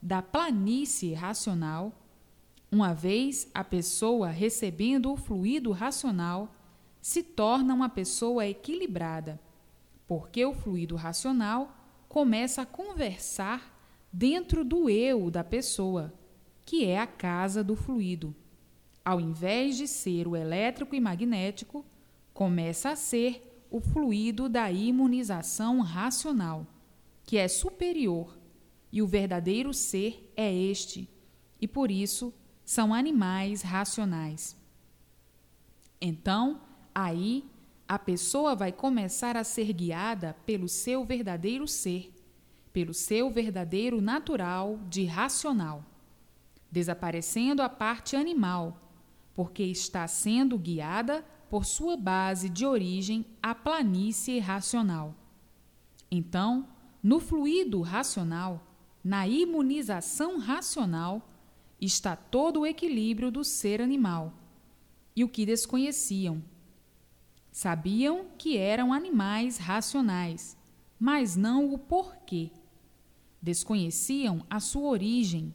da 0.00 0.22
planície 0.22 1.12
racional, 1.12 1.92
uma 2.70 2.94
vez 2.94 3.50
a 3.54 3.62
pessoa 3.62 4.28
recebendo 4.28 5.12
o 5.12 5.16
fluido 5.16 5.70
racional, 5.72 6.54
se 7.00 7.22
torna 7.22 7.74
uma 7.74 7.88
pessoa 7.88 8.46
equilibrada, 8.46 9.40
porque 10.06 10.44
o 10.44 10.52
fluido 10.52 10.96
racional 10.96 11.76
começa 12.08 12.62
a 12.62 12.66
conversar 12.66 13.72
dentro 14.12 14.64
do 14.64 14.90
eu 14.90 15.30
da 15.30 15.42
pessoa, 15.42 16.12
que 16.64 16.84
é 16.84 16.98
a 16.98 17.06
casa 17.06 17.64
do 17.64 17.74
fluido. 17.74 18.34
Ao 19.04 19.20
invés 19.20 19.76
de 19.76 19.88
ser 19.88 20.28
o 20.28 20.36
elétrico 20.36 20.94
e 20.94 21.00
magnético, 21.00 21.84
começa 22.32 22.90
a 22.90 22.96
ser 22.96 23.66
o 23.70 23.80
fluido 23.80 24.48
da 24.48 24.70
imunização 24.70 25.80
racional, 25.80 26.66
que 27.24 27.38
é 27.38 27.48
superior, 27.48 28.38
e 28.92 29.00
o 29.00 29.06
verdadeiro 29.06 29.72
ser 29.72 30.30
é 30.36 30.52
este, 30.52 31.08
e 31.58 31.66
por 31.66 31.90
isso 31.90 32.34
são 32.64 32.92
animais 32.92 33.62
racionais. 33.62 34.54
Então, 36.00 36.60
aí, 36.94 37.44
a 37.92 37.98
pessoa 37.98 38.54
vai 38.54 38.72
começar 38.72 39.36
a 39.36 39.44
ser 39.44 39.70
guiada 39.70 40.34
pelo 40.46 40.66
seu 40.66 41.04
verdadeiro 41.04 41.68
ser, 41.68 42.10
pelo 42.72 42.94
seu 42.94 43.30
verdadeiro 43.30 44.00
natural 44.00 44.80
de 44.88 45.04
racional, 45.04 45.84
desaparecendo 46.70 47.60
a 47.60 47.68
parte 47.68 48.16
animal, 48.16 48.80
porque 49.34 49.62
está 49.64 50.08
sendo 50.08 50.56
guiada 50.56 51.22
por 51.50 51.66
sua 51.66 51.94
base 51.94 52.48
de 52.48 52.64
origem 52.64 53.26
a 53.42 53.54
planície 53.54 54.38
racional. 54.38 55.14
Então, 56.10 56.66
no 57.02 57.20
fluido 57.20 57.82
racional, 57.82 58.66
na 59.04 59.28
imunização 59.28 60.38
racional, 60.38 61.28
está 61.78 62.16
todo 62.16 62.60
o 62.60 62.66
equilíbrio 62.66 63.30
do 63.30 63.44
ser 63.44 63.82
animal. 63.82 64.32
E 65.14 65.22
o 65.22 65.28
que 65.28 65.44
desconheciam. 65.44 66.42
Sabiam 67.52 68.28
que 68.38 68.56
eram 68.56 68.94
animais 68.94 69.58
racionais, 69.58 70.56
mas 70.98 71.36
não 71.36 71.72
o 71.72 71.78
porquê 71.78 72.50
desconheciam 73.42 74.42
a 74.48 74.58
sua 74.58 74.88
origem 74.88 75.54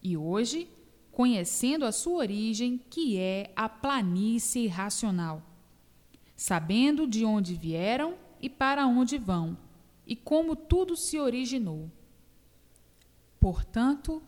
e 0.00 0.16
hoje, 0.16 0.68
conhecendo 1.10 1.84
a 1.84 1.90
sua 1.90 2.18
origem, 2.18 2.78
que 2.88 3.18
é 3.18 3.52
a 3.56 3.68
planície 3.68 4.68
racional, 4.68 5.42
sabendo 6.36 7.08
de 7.08 7.24
onde 7.24 7.54
vieram 7.54 8.14
e 8.40 8.48
para 8.48 8.86
onde 8.86 9.18
vão, 9.18 9.58
e 10.06 10.14
como 10.14 10.54
tudo 10.54 10.94
se 10.94 11.18
originou. 11.18 11.90
Portanto, 13.40 14.22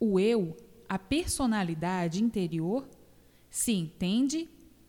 o 0.00 0.18
eu, 0.18 0.56
a 0.88 0.98
personalidade 0.98 2.22
interior, 2.22 2.88
se 3.48 3.72
entende 3.72 4.48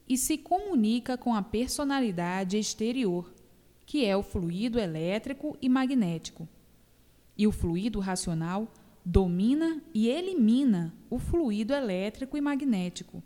e 0.09 0.17
se 0.17 0.39
comunica 0.39 1.15
com 1.15 1.35
a 1.35 1.41
personalidade 1.43 2.57
exterior, 2.57 3.31
que 3.85 4.03
é 4.03 4.17
o 4.17 4.23
fluido 4.23 4.79
elétrico 4.79 5.55
e 5.61 5.69
magnético. 5.69 6.49
E 7.37 7.45
o 7.45 7.51
fluido 7.51 7.99
racional 7.99 8.73
domina 9.05 9.81
e 9.93 10.07
elimina 10.09 10.93
o 11.09 11.19
fluido 11.19 11.73
elétrico 11.73 12.35
e 12.35 12.41
magnético, 12.41 13.23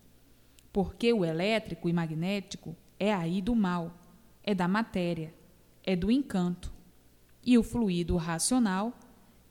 porque 0.73 1.11
o 1.13 1.23
elétrico 1.23 1.87
e 1.87 1.93
magnético 1.93 2.75
é 2.99 3.13
aí 3.13 3.41
do 3.41 3.55
mal, 3.55 3.97
é 4.43 4.53
da 4.53 4.67
matéria, 4.67 5.33
é 5.83 5.95
do 5.95 6.11
encanto, 6.11 6.71
e 7.45 7.57
o 7.57 7.63
fluido 7.63 8.17
racional 8.17 8.97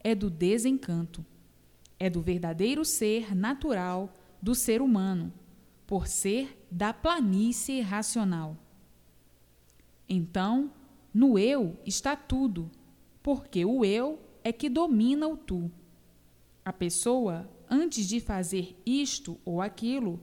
é 0.00 0.14
do 0.14 0.30
desencanto, 0.30 1.24
é 1.98 2.08
do 2.08 2.20
verdadeiro 2.20 2.84
ser 2.84 3.34
natural 3.34 4.14
do 4.40 4.54
ser 4.54 4.80
humano, 4.80 5.32
por 5.86 6.06
ser 6.06 6.61
da 6.72 6.94
planície 6.94 7.82
racional. 7.82 8.56
Então, 10.08 10.72
no 11.12 11.38
eu 11.38 11.76
está 11.84 12.16
tudo, 12.16 12.70
porque 13.22 13.62
o 13.62 13.84
eu 13.84 14.18
é 14.42 14.50
que 14.54 14.70
domina 14.70 15.28
o 15.28 15.36
tu. 15.36 15.70
A 16.64 16.72
pessoa, 16.72 17.46
antes 17.68 18.08
de 18.08 18.20
fazer 18.20 18.74
isto 18.86 19.38
ou 19.44 19.60
aquilo, 19.60 20.18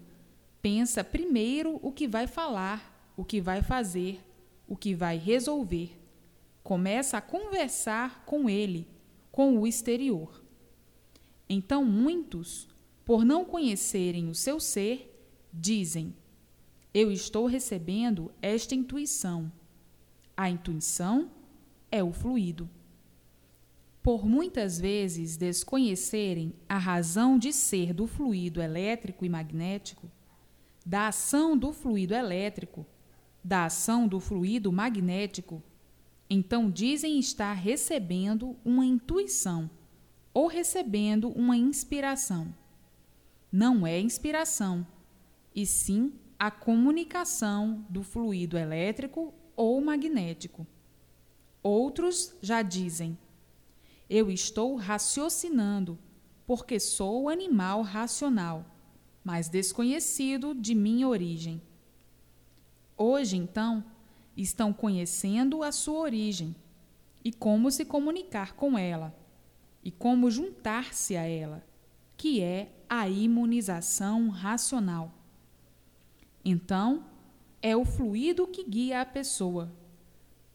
pensa 0.60 1.04
primeiro 1.04 1.80
o 1.84 1.92
que 1.92 2.08
vai 2.08 2.26
falar, 2.26 3.14
o 3.16 3.24
que 3.24 3.40
vai 3.40 3.62
fazer, 3.62 4.20
o 4.68 4.76
que 4.76 4.96
vai 4.96 5.20
resolver. 5.20 6.02
Começa 6.64 7.20
a 7.20 7.22
conversar 7.22 8.26
com 8.26 8.50
ele, 8.50 8.88
com 9.32 9.56
o 9.56 9.68
exterior. 9.68 10.44
Então, 11.48 11.86
muitos, 11.86 12.68
por 13.06 13.24
não 13.24 13.46
conhecerem 13.46 14.30
o 14.30 14.36
seu 14.36 14.60
ser, 14.60 15.16
dizem: 15.54 16.16
Eu 16.94 17.12
estou 17.12 17.46
recebendo 17.46 18.32
esta 18.42 18.74
intuição. 18.76 19.52
A 20.36 20.50
intuição 20.50 21.30
é 21.92 22.04
o 22.04 22.12
fluido 22.12 22.70
por 24.02 24.26
muitas 24.26 24.80
vezes 24.80 25.38
desconhecerem 25.38 26.54
a 26.68 26.78
razão 26.78 27.38
de 27.38 27.52
ser 27.52 27.94
do 27.94 28.08
fluido 28.08 28.62
elétrico 28.62 29.26
e 29.26 29.30
magnético, 29.30 30.10
da 30.86 31.10
ação 31.10 31.58
do 31.58 31.74
fluido 31.74 32.14
elétrico, 32.14 32.86
da 33.44 33.66
ação 33.66 34.08
do 34.08 34.20
fluido 34.20 34.72
magnético, 34.72 35.62
então 36.30 36.72
dizem 36.72 37.20
estar 37.20 37.54
recebendo 37.54 38.56
uma 38.64 38.86
intuição 38.86 39.70
ou 40.34 40.48
recebendo 40.48 41.30
uma 41.30 41.58
inspiração. 41.58 42.52
Não 43.52 43.86
é 43.86 44.00
inspiração, 44.00 44.88
e 45.54 45.66
sim 45.66 46.14
a 46.40 46.50
comunicação 46.50 47.86
do 47.90 48.02
fluido 48.02 48.58
elétrico 48.58 49.34
ou 49.58 49.82
magnético. 49.82 50.66
Outros 51.62 52.34
já 52.42 52.62
dizem 52.62 53.18
eu 54.10 54.32
estou 54.32 54.76
raciocinando, 54.76 56.00
porque 56.48 56.80
sou 56.80 57.30
animal 57.30 57.84
racional, 57.84 58.66
mas 59.24 59.50
desconhecido 59.50 60.56
de 60.56 60.74
minha 60.74 61.08
origem. 61.08 61.62
Hoje, 62.98 63.38
então, 63.38 63.84
estão 64.36 64.74
conhecendo 64.74 65.62
a 65.62 65.72
sua 65.72 66.00
origem 66.00 66.56
e 67.24 67.32
como 67.32 67.70
se 67.70 67.86
comunicar 67.86 68.54
com 68.54 68.76
ela 68.76 69.16
e 69.84 69.92
como 69.92 70.32
juntar-se 70.32 71.16
a 71.16 71.24
ela, 71.24 71.64
que 72.18 72.42
é 72.42 72.72
a 72.90 73.08
imunização 73.08 74.30
racional. 74.30 75.19
Então, 76.44 77.06
é 77.62 77.76
o 77.76 77.86
fluido 77.86 78.48
que 78.48 78.64
guia 78.64 79.02
a 79.02 79.06
pessoa, 79.06 79.72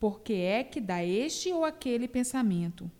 porque 0.00 0.32
é 0.32 0.64
que 0.64 0.80
dá 0.80 1.04
este 1.04 1.52
ou 1.52 1.64
aquele 1.64 2.08
pensamento 2.08 2.90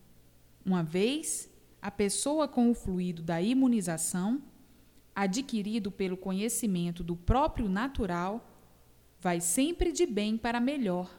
uma 0.64 0.82
vez, 0.82 1.50
a 1.82 1.90
pessoa 1.90 2.48
com 2.48 2.70
o 2.70 2.74
fluido 2.74 3.22
da 3.22 3.42
imunização, 3.42 4.42
adquirido 5.14 5.90
pelo 5.90 6.16
conhecimento 6.16 7.04
do 7.04 7.14
próprio 7.14 7.68
natural, 7.68 8.50
vai 9.20 9.40
sempre 9.40 9.92
de 9.92 10.06
bem 10.06 10.38
para 10.38 10.58
melhor. 10.58 11.14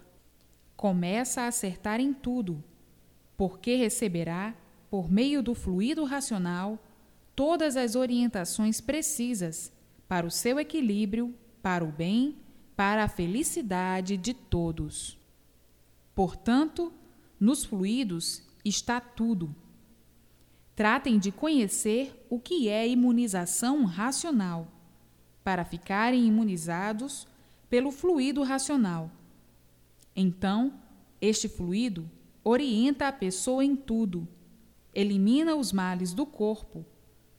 Começa 0.76 1.42
a 1.42 1.48
acertar 1.48 2.00
em 2.00 2.12
tudo, 2.12 2.64
porque 3.38 3.76
receberá, 3.76 4.56
por 4.90 5.12
meio 5.12 5.44
do 5.44 5.54
fluido 5.54 6.04
racional, 6.04 6.84
todas 7.36 7.78
as 7.78 7.96
orientações 7.96 8.82
precisas 8.82 9.72
para 10.08 10.26
o 10.26 10.32
seu 10.32 10.60
equilíbrio, 10.60 11.36
para 11.66 11.84
o 11.84 11.92
bem, 11.92 12.36
para 12.76 13.06
a 13.06 13.08
felicidade 13.08 14.18
de 14.18 14.36
todos. 14.36 15.18
Portanto, 16.14 16.94
nos 17.40 17.66
fluidos 17.66 18.44
está 18.64 19.02
tudo. 19.02 19.56
Tratem 20.76 21.18
de 21.18 21.32
conhecer 21.32 22.24
o 22.30 22.40
que 22.40 22.70
é 22.70 22.88
imunização 22.88 23.84
racional, 23.84 24.68
para 25.44 25.66
ficarem 25.66 26.28
imunizados 26.28 27.28
pelo 27.68 27.90
fluido 27.90 28.44
racional. 28.44 29.10
Então, 30.16 30.72
este 31.20 31.50
fluido 31.50 32.08
orienta 32.44 33.08
a 33.08 33.12
pessoa 33.12 33.66
em 33.66 33.76
tudo, 33.76 34.28
elimina 34.94 35.56
os 35.56 35.72
males 35.72 36.14
do 36.14 36.28
corpo, 36.28 36.86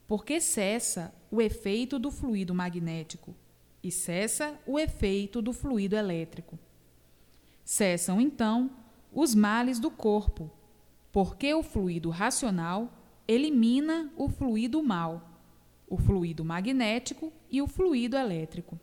porque 0.05 0.41
cessa 0.41 1.15
o 1.31 1.41
efeito 1.41 1.97
do 1.97 2.11
fluido 2.11 2.53
magnético 2.53 3.33
e 3.87 3.91
cessa 3.91 4.59
o 4.67 4.77
efeito 4.77 5.41
do 5.41 5.53
fluido 5.53 5.95
elétrico. 5.95 6.59
Cessam 7.63 8.19
então 8.19 8.69
os 9.13 9.33
males 9.33 9.79
do 9.79 9.89
corpo, 9.89 10.51
porque 11.09 11.53
o 11.53 11.63
fluido 11.63 12.09
racional 12.09 12.91
elimina 13.25 14.11
o 14.17 14.27
fluido 14.27 14.83
mal, 14.83 15.41
o 15.87 15.97
fluido 15.97 16.43
magnético 16.43 17.31
e 17.49 17.61
o 17.61 17.67
fluido 17.67 18.17
elétrico. 18.17 18.77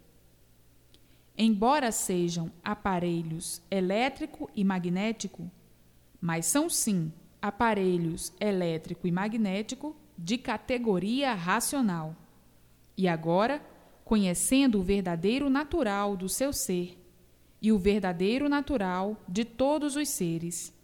Embora 1.37 1.93
sejam 1.93 2.51
aparelhos 2.63 3.61
elétrico 3.71 4.51
e 4.55 4.65
magnético, 4.65 5.51
mas 6.19 6.47
são 6.47 6.71
sim 6.71 7.13
aparelhos 7.43 8.33
elétrico 8.41 9.07
e 9.07 9.13
magnético 9.13 9.95
de 10.17 10.39
categoria 10.39 11.35
racional. 11.35 12.17
E 12.97 13.07
agora, 13.07 13.61
conhecendo 14.05 14.79
o 14.79 14.83
verdadeiro 14.83 15.49
natural 15.49 16.17
do 16.17 16.29
seu 16.29 16.53
ser 16.53 16.99
e 17.61 17.73
o 17.73 17.79
verdadeiro 17.79 18.49
natural 18.49 19.17
de 19.29 19.45
todos 19.45 19.97
os 19.97 20.09
seres, 20.09 20.75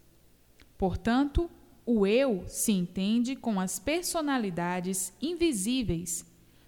Portanto, 0.81 1.51
o 1.85 2.07
eu 2.07 2.43
se 2.49 2.73
entende 2.73 3.37
com 3.37 3.61
as 3.61 3.79
personalidades 3.79 5.13
invisíveis 5.21 6.25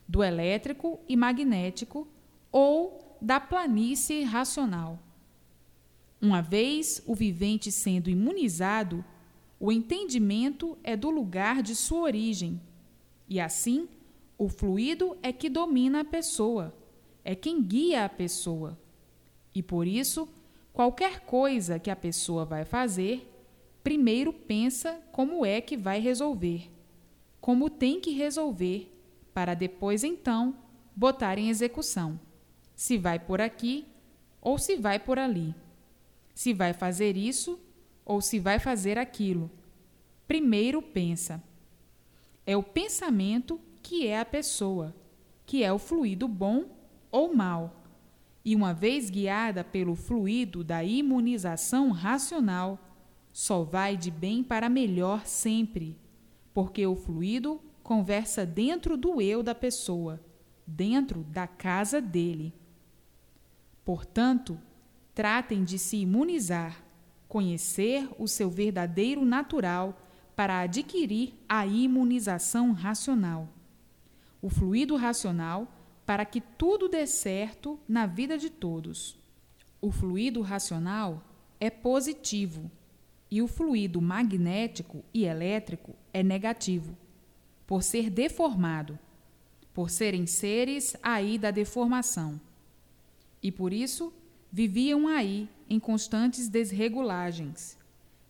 do 0.06 0.22
elétrico 0.22 1.00
e 1.08 1.16
magnético 1.16 2.06
ou 2.52 3.16
da 3.22 3.40
planície 3.40 4.22
racional. 4.22 5.02
Uma 6.20 6.42
vez 6.42 7.02
o 7.06 7.14
vivente 7.14 7.72
sendo 7.72 8.10
imunizado, 8.10 9.02
o 9.58 9.72
entendimento 9.72 10.76
é 10.84 10.94
do 10.94 11.08
lugar 11.08 11.62
de 11.62 11.74
sua 11.74 12.02
origem, 12.02 12.60
e 13.26 13.40
assim 13.40 13.88
o 14.42 14.48
fluido 14.48 15.16
é 15.22 15.33
que 15.33 15.48
domina 15.48 16.00
a 16.00 16.05
pessoa, 16.05 16.74
é 17.24 17.33
quem 17.33 17.62
guia 17.62 18.05
a 18.05 18.09
pessoa. 18.09 18.76
E 19.55 19.62
por 19.62 19.87
isso, 19.87 20.28
qualquer 20.72 21.20
coisa 21.20 21.78
que 21.78 21.88
a 21.88 21.94
pessoa 21.94 22.44
vai 22.44 22.64
fazer 22.64 23.28
primeiro 23.85 24.33
pensa 24.33 25.00
como 25.12 25.46
é 25.46 25.61
que 25.61 25.76
vai 25.76 26.00
resolver, 26.00 26.68
como 27.40 27.70
tem 27.70 28.00
que 28.00 28.11
resolver, 28.11 28.92
para 29.33 29.55
depois 29.55 30.02
então 30.02 30.57
botar 30.96 31.38
em 31.38 31.48
execução. 31.48 32.18
Se 32.74 32.98
vai 32.98 33.20
por 33.20 33.40
aqui 33.40 33.87
ou 34.40 34.59
se 34.59 34.74
vai 34.74 34.98
por 34.98 35.20
ali. 35.20 35.55
Se 36.35 36.52
vai 36.52 36.72
fazer 36.72 37.16
isso 37.16 37.61
ou 38.05 38.20
se 38.20 38.40
vai 38.40 38.59
fazer 38.59 38.98
aquilo. 38.98 39.48
Primeiro 40.26 40.83
pensa. 40.83 41.40
É 42.44 42.57
o 42.57 42.62
pensamento 42.62 43.60
que 43.83 44.06
é 44.06 44.18
a 44.18 44.24
pessoa, 44.24 44.94
que 45.44 45.62
é 45.62 45.72
o 45.72 45.78
fluido 45.78 46.28
bom 46.28 46.66
ou 47.10 47.35
mal. 47.35 47.85
E 48.44 48.54
uma 48.56 48.72
vez 48.72 49.10
guiada 49.10 49.62
pelo 49.62 49.94
fluido 49.94 50.64
da 50.64 50.83
imunização 50.83 51.90
racional, 51.90 52.78
só 53.33 53.62
vai 53.62 53.96
de 53.96 54.10
bem 54.10 54.42
para 54.42 54.68
melhor 54.68 55.26
sempre, 55.26 55.98
porque 56.52 56.87
o 56.87 56.94
fluido 56.94 57.60
conversa 57.83 58.46
dentro 58.46 58.96
do 58.96 59.20
eu 59.20 59.42
da 59.42 59.54
pessoa, 59.54 60.20
dentro 60.66 61.22
da 61.24 61.46
casa 61.46 62.00
dele. 62.00 62.54
Portanto, 63.85 64.58
tratem 65.14 65.64
de 65.64 65.78
se 65.78 65.96
imunizar, 65.96 66.83
conhecer 67.28 68.08
o 68.18 68.28
seu 68.28 68.50
verdadeiro 68.50 69.24
natural 69.24 69.98
para 70.37 70.60
adquirir 70.60 71.35
a 71.48 71.66
imunização 71.66 72.72
racional. 72.72 73.48
O 74.42 74.50
fluido 74.50 74.96
racional 74.96 75.72
para 76.04 76.26
que 76.26 76.40
tudo 76.40 76.88
dê 76.88 77.06
certo 77.06 77.78
na 77.88 78.04
vida 78.06 78.36
de 78.36 78.50
todos. 78.50 79.16
O 79.80 79.90
fluido 79.90 80.42
racional 80.42 81.24
é 81.60 81.70
positivo 81.70 82.70
e 83.30 83.40
o 83.40 83.46
fluido 83.46 84.02
magnético 84.02 85.04
e 85.14 85.24
elétrico 85.24 85.94
é 86.12 86.22
negativo. 86.22 86.96
por 87.72 87.82
ser 87.82 88.10
deformado, 88.10 88.98
por 89.72 89.88
serem 89.88 90.26
seres 90.26 90.94
aí 91.02 91.38
da 91.38 91.50
deformação. 91.50 92.38
E 93.42 93.50
por 93.50 93.72
isso 93.72 94.12
viviam 94.52 95.08
aí 95.08 95.48
em 95.70 95.80
constantes 95.80 96.48
desregulagens, 96.48 97.78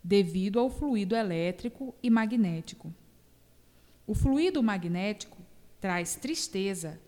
devido 0.05 0.61
ao 0.61 0.71
fluido 0.71 1.17
elétrico 1.17 1.93
e 2.01 2.09
magnético. 2.09 2.95
O 4.07 4.15
fluido 4.15 4.63
magnético 4.63 5.39
traz 5.83 6.15
tristeza, 6.15 7.01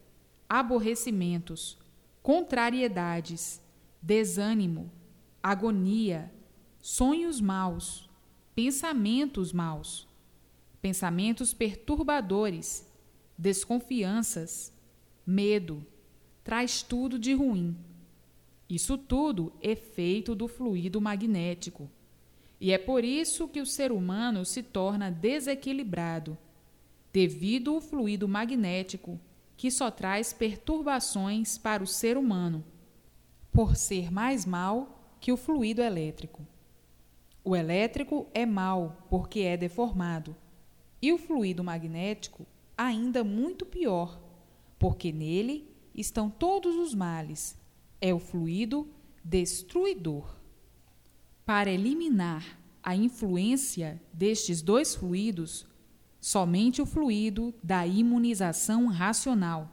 aborrecimentos, 0.48 1.78
contrariedades, 2.20 3.62
desânimo, 4.02 4.90
agonia, 5.40 6.34
sonhos 6.82 7.40
maus, 7.40 8.10
pensamentos 8.52 9.52
maus, 9.52 10.08
pensamentos 10.82 11.54
perturbadores, 11.54 12.84
desconfianças, 13.38 14.72
medo, 15.24 15.86
traz 16.42 16.82
tudo 16.82 17.16
de 17.16 17.32
ruim. 17.32 17.76
Isso 18.68 18.98
tudo 18.98 19.52
é 19.62 19.76
feito 19.76 20.34
do 20.34 20.48
fluido 20.48 21.00
magnético. 21.00 21.88
E 22.60 22.72
é 22.72 22.78
por 22.78 23.04
isso 23.04 23.46
que 23.46 23.60
o 23.60 23.66
ser 23.66 23.92
humano 23.92 24.44
se 24.44 24.64
torna 24.64 25.12
desequilibrado, 25.12 26.36
devido 27.14 27.70
ao 27.70 27.80
fluido 27.80 28.26
magnético, 28.26 29.20
que 29.56 29.70
só 29.70 29.88
traz 29.88 30.32
perturbações 30.32 31.56
para 31.56 31.80
o 31.80 31.86
ser 31.86 32.16
humano, 32.18 32.64
por 33.52 33.76
ser 33.76 34.10
mais 34.10 34.44
mal 34.44 35.16
que 35.20 35.30
o 35.30 35.36
fluido 35.36 35.80
elétrico. 35.80 36.44
O 37.44 37.54
elétrico 37.54 38.26
é 38.34 38.44
mal 38.44 39.06
porque 39.08 39.42
é 39.42 39.56
deformado, 39.56 40.34
e 41.00 41.12
o 41.12 41.18
fluido 41.18 41.62
magnético 41.62 42.44
ainda 42.76 43.22
muito 43.22 43.64
pior, 43.64 44.20
porque 44.76 45.12
nele 45.12 45.72
estão 45.94 46.28
todos 46.28 46.74
os 46.74 46.96
males. 46.96 47.56
É 48.00 48.12
o 48.12 48.18
fluido 48.18 48.88
destruidor. 49.22 50.34
Para 51.46 51.70
eliminar 51.70 52.58
a 52.82 52.96
influência 52.96 54.02
destes 54.12 54.60
dois 54.60 54.96
fluidos, 54.96 55.64
somente 56.24 56.80
o 56.80 56.86
fluido 56.86 57.52
da 57.62 57.86
imunização 57.86 58.86
racional. 58.86 59.70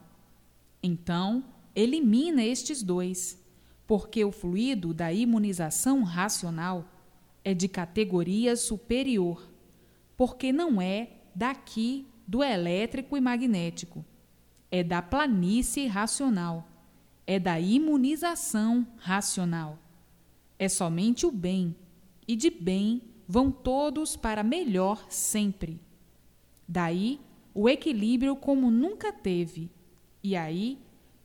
Então, 0.82 1.42
elimina 1.74 2.44
estes 2.44 2.82
dois, 2.82 3.42
porque 3.86 4.22
o 4.22 4.30
fluido 4.30 4.92
da 4.92 5.10
imunização 5.10 6.02
racional 6.02 6.84
é 7.42 7.54
de 7.54 7.68
categoria 7.68 8.54
superior, 8.54 9.50
porque 10.14 10.52
não 10.52 10.78
é 10.78 11.08
daqui 11.34 12.06
do 12.28 12.44
elétrico 12.44 13.16
e 13.16 13.20
magnético, 13.22 14.04
é 14.70 14.84
da 14.84 15.00
planície 15.00 15.86
racional, 15.86 16.68
é 17.26 17.38
da 17.38 17.58
imunização 17.58 18.86
racional. 18.98 19.78
É 20.58 20.68
somente 20.68 21.24
o 21.24 21.32
bem, 21.32 21.74
e 22.28 22.36
de 22.36 22.50
bem 22.50 23.00
vão 23.26 23.50
todos 23.50 24.16
para 24.16 24.42
melhor 24.42 25.06
sempre. 25.08 25.80
Daí 26.72 27.20
o 27.52 27.68
equilíbrio 27.68 28.34
como 28.34 28.70
nunca 28.70 29.12
teve, 29.12 29.70
e 30.22 30.34
aí 30.34 30.78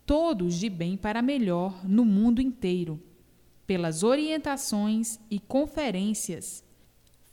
todos 0.05 0.55
de 0.59 0.69
bem 0.69 0.97
para 0.97 1.21
melhor 1.21 1.87
no 1.87 2.03
mundo 2.03 2.41
inteiro, 2.41 3.01
pelas 3.65 4.03
orientações 4.03 5.17
e 5.31 5.39
conferências 5.39 6.65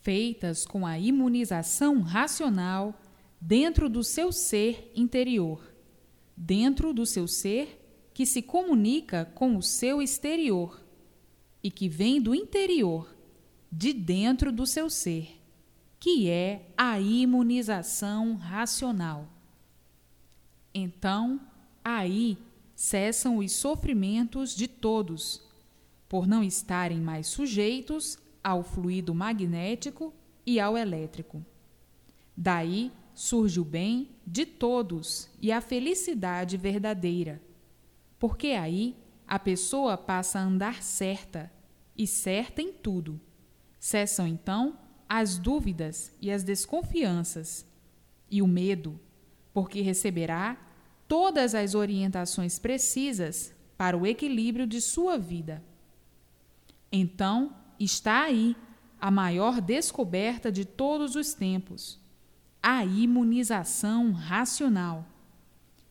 feitas 0.00 0.64
com 0.64 0.86
a 0.86 0.96
imunização 0.96 2.02
racional 2.02 2.94
dentro 3.40 3.88
do 3.88 4.04
seu 4.04 4.30
ser 4.30 4.92
interior, 4.94 5.74
dentro 6.36 6.94
do 6.94 7.04
seu 7.04 7.26
ser 7.26 7.84
que 8.14 8.24
se 8.24 8.42
comunica 8.42 9.24
com 9.24 9.56
o 9.56 9.62
seu 9.62 10.00
exterior 10.00 10.80
e 11.60 11.68
que 11.68 11.88
vem 11.88 12.22
do 12.22 12.32
interior, 12.32 13.12
de 13.72 13.92
dentro 13.92 14.52
do 14.52 14.64
seu 14.68 14.88
ser, 14.88 15.43
que 16.04 16.28
é 16.28 16.66
a 16.76 17.00
imunização 17.00 18.34
racional. 18.34 19.26
Então, 20.74 21.40
aí 21.82 22.36
cessam 22.74 23.38
os 23.38 23.52
sofrimentos 23.52 24.54
de 24.54 24.68
todos, 24.68 25.40
por 26.06 26.26
não 26.26 26.44
estarem 26.44 27.00
mais 27.00 27.26
sujeitos 27.28 28.18
ao 28.42 28.62
fluido 28.62 29.14
magnético 29.14 30.12
e 30.44 30.60
ao 30.60 30.76
elétrico. 30.76 31.42
Daí 32.36 32.92
surge 33.14 33.58
o 33.58 33.64
bem 33.64 34.10
de 34.26 34.44
todos 34.44 35.30
e 35.40 35.50
a 35.50 35.62
felicidade 35.62 36.58
verdadeira. 36.58 37.40
Porque 38.18 38.48
aí 38.48 38.94
a 39.26 39.38
pessoa 39.38 39.96
passa 39.96 40.38
a 40.38 40.42
andar 40.42 40.82
certa 40.82 41.50
e 41.96 42.06
certa 42.06 42.60
em 42.60 42.74
tudo. 42.74 43.18
Cessam 43.80 44.26
então 44.26 44.83
as 45.16 45.38
dúvidas 45.38 46.12
e 46.20 46.28
as 46.28 46.42
desconfianças 46.42 47.64
e 48.28 48.42
o 48.42 48.48
medo, 48.48 48.98
porque 49.52 49.80
receberá 49.80 50.56
todas 51.06 51.54
as 51.54 51.76
orientações 51.76 52.58
precisas 52.58 53.54
para 53.78 53.96
o 53.96 54.04
equilíbrio 54.04 54.66
de 54.66 54.80
sua 54.80 55.16
vida. 55.16 55.62
Então 56.90 57.54
está 57.78 58.22
aí 58.22 58.56
a 59.00 59.08
maior 59.08 59.60
descoberta 59.60 60.50
de 60.50 60.64
todos 60.64 61.14
os 61.14 61.32
tempos 61.32 62.00
a 62.60 62.84
imunização 62.84 64.10
racional. 64.10 65.06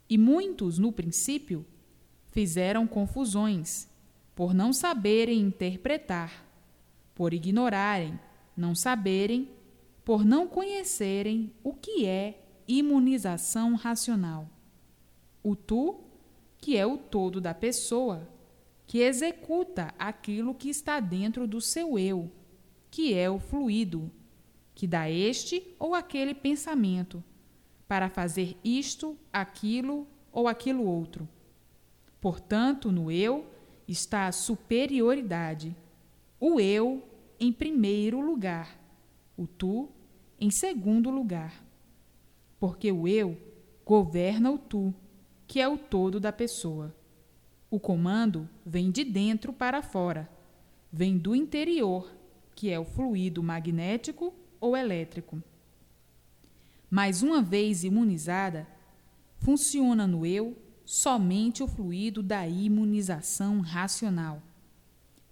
E 0.09 0.17
muitos, 0.17 0.78
no 0.78 0.91
princípio, 0.91 1.65
fizeram 2.32 2.86
confusões, 2.86 3.88
por 4.36 4.53
não 4.53 4.74
saberem 4.74 5.39
interpretar, 5.39 6.45
por 7.15 7.34
ignorarem, 7.34 8.19
não 8.56 8.76
saberem, 8.76 9.49
por 10.04 10.26
não 10.26 10.47
conhecerem 10.47 11.54
o 11.64 11.74
que 11.74 12.06
é 12.06 12.43
imunização 12.68 13.76
racional. 13.76 14.49
O 15.41 15.56
tu, 15.56 16.01
que 16.58 16.78
é 16.78 16.86
o 16.86 16.97
todo 16.97 17.41
da 17.41 17.54
pessoa, 17.54 18.30
que 18.86 18.99
executa 18.99 19.93
aquilo 19.97 20.54
que 20.54 20.70
está 20.70 20.99
dentro 20.99 21.47
do 21.47 21.60
seu 21.60 21.97
eu, 21.97 22.32
que 22.89 23.14
é 23.14 23.30
o 23.30 23.39
fluido 23.39 24.12
que 24.76 24.88
dá 24.88 25.10
este 25.10 25.76
ou 25.80 25.93
aquele 25.93 26.34
pensamento 26.34 27.24
para 27.88 28.10
fazer 28.10 28.58
isto, 28.64 29.18
aquilo 29.32 30.08
ou 30.32 30.47
aquilo 30.47 30.86
outro. 30.86 31.28
Portanto, 32.20 32.91
no 32.91 33.12
eu 33.12 33.45
está 33.88 34.28
a 34.28 34.32
superioridade. 34.32 35.76
O 36.39 36.60
eu 36.60 37.04
em 37.44 37.52
primeiro 37.52 38.22
lugar, 38.22 38.80
o 39.36 39.46
tu 39.46 39.89
em 40.39 40.50
segundo 40.50 41.10
lugar. 41.10 41.62
Porque 42.58 42.89
o 42.89 43.06
eu 43.06 43.38
governa 43.86 44.50
o 44.50 44.58
tu, 44.58 44.94
que 45.46 45.60
é 45.60 45.68
o 45.68 45.78
todo 45.78 46.22
da 46.22 46.32
pessoa. 46.32 46.96
O 47.70 47.82
comando 47.82 48.50
vem 48.66 48.89
de 48.89 49.04
dentro 49.04 49.52
para 49.52 49.82
fora, 49.82 50.30
vem 50.91 51.18
do 51.18 51.36
interior, 51.36 52.10
que 52.56 52.70
é 52.70 52.80
o 52.80 52.86
fluido 52.86 53.44
magnético 53.44 54.34
ou 54.62 54.78
elétrico. 54.78 55.44
Mas 56.89 57.22
uma 57.22 57.41
vez 57.41 57.84
imunizada, 57.84 58.66
funciona 59.39 60.08
no 60.08 60.26
eu 60.26 60.56
somente 60.86 61.62
o 61.62 61.68
fluido 61.68 62.24
da 62.24 62.48
imunização 62.48 63.60
racional. 63.60 64.41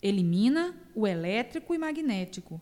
Elimina 0.02 0.76
o 0.96 1.06
elétrico 1.06 1.74
e 1.74 1.78
magnético, 1.78 2.60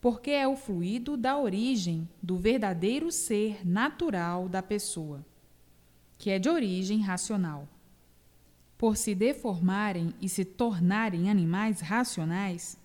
porque 0.00 0.30
é 0.30 0.46
o 0.46 0.56
fluido 0.56 1.16
da 1.16 1.38
origem 1.38 2.08
do 2.22 2.36
verdadeiro 2.36 3.10
ser 3.10 3.66
natural 3.66 4.48
da 4.48 4.62
pessoa, 4.62 5.24
que 6.18 6.30
é 6.30 6.38
de 6.38 6.48
origem 6.48 7.00
racional. 7.00 7.68
Por 8.76 8.96
se 8.96 9.14
deformarem 9.14 10.12
e 10.20 10.28
se 10.28 10.44
tornarem 10.44 11.30
animais 11.30 11.80
racionais, 11.80 12.78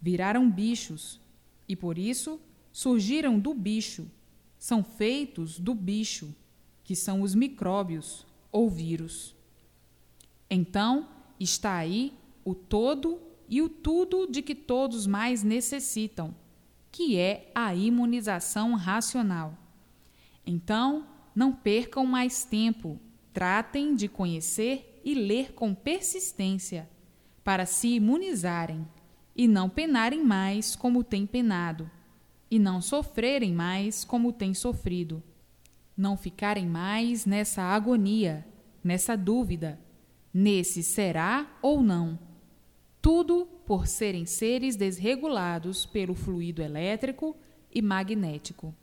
viraram 0.00 0.50
bichos 0.50 1.20
e 1.68 1.76
por 1.76 1.96
isso 1.96 2.40
surgiram 2.72 3.38
do 3.38 3.54
bicho, 3.54 4.10
são 4.58 4.82
feitos 4.82 5.58
do 5.60 5.74
bicho, 5.74 6.34
que 6.82 6.96
são 6.96 7.22
os 7.22 7.34
micróbios 7.34 8.26
ou 8.50 8.68
vírus. 8.68 9.36
Então, 10.50 11.08
está 11.38 11.76
aí 11.76 12.12
o 12.44 12.54
todo 12.54 13.27
e 13.48 13.62
o 13.62 13.68
tudo 13.68 14.26
de 14.26 14.42
que 14.42 14.54
todos 14.54 15.06
mais 15.06 15.42
necessitam, 15.42 16.34
que 16.90 17.16
é 17.18 17.50
a 17.54 17.74
imunização 17.74 18.74
racional. 18.74 19.56
Então, 20.46 21.06
não 21.34 21.52
percam 21.52 22.04
mais 22.04 22.44
tempo, 22.44 22.98
tratem 23.32 23.94
de 23.94 24.08
conhecer 24.08 25.00
e 25.04 25.14
ler 25.14 25.52
com 25.52 25.74
persistência, 25.74 26.88
para 27.44 27.64
se 27.64 27.88
imunizarem 27.88 28.86
e 29.34 29.48
não 29.48 29.70
penarem 29.70 30.22
mais 30.22 30.76
como 30.76 31.02
têm 31.04 31.24
penado 31.26 31.90
e 32.50 32.58
não 32.58 32.80
sofrerem 32.80 33.52
mais 33.52 34.04
como 34.04 34.32
têm 34.32 34.52
sofrido. 34.52 35.22
não 35.96 36.16
ficarem 36.16 36.64
mais 36.64 37.26
nessa 37.26 37.60
agonia, 37.62 38.46
nessa 38.84 39.16
dúvida, 39.16 39.80
nesse 40.32 40.80
será 40.80 41.58
ou 41.60 41.82
não. 41.82 42.16
Tudo 43.00 43.46
por 43.64 43.86
serem 43.86 44.26
seres 44.26 44.76
desregulados 44.76 45.86
pelo 45.86 46.14
fluido 46.14 46.62
elétrico 46.62 47.36
e 47.70 47.80
magnético. 47.80 48.74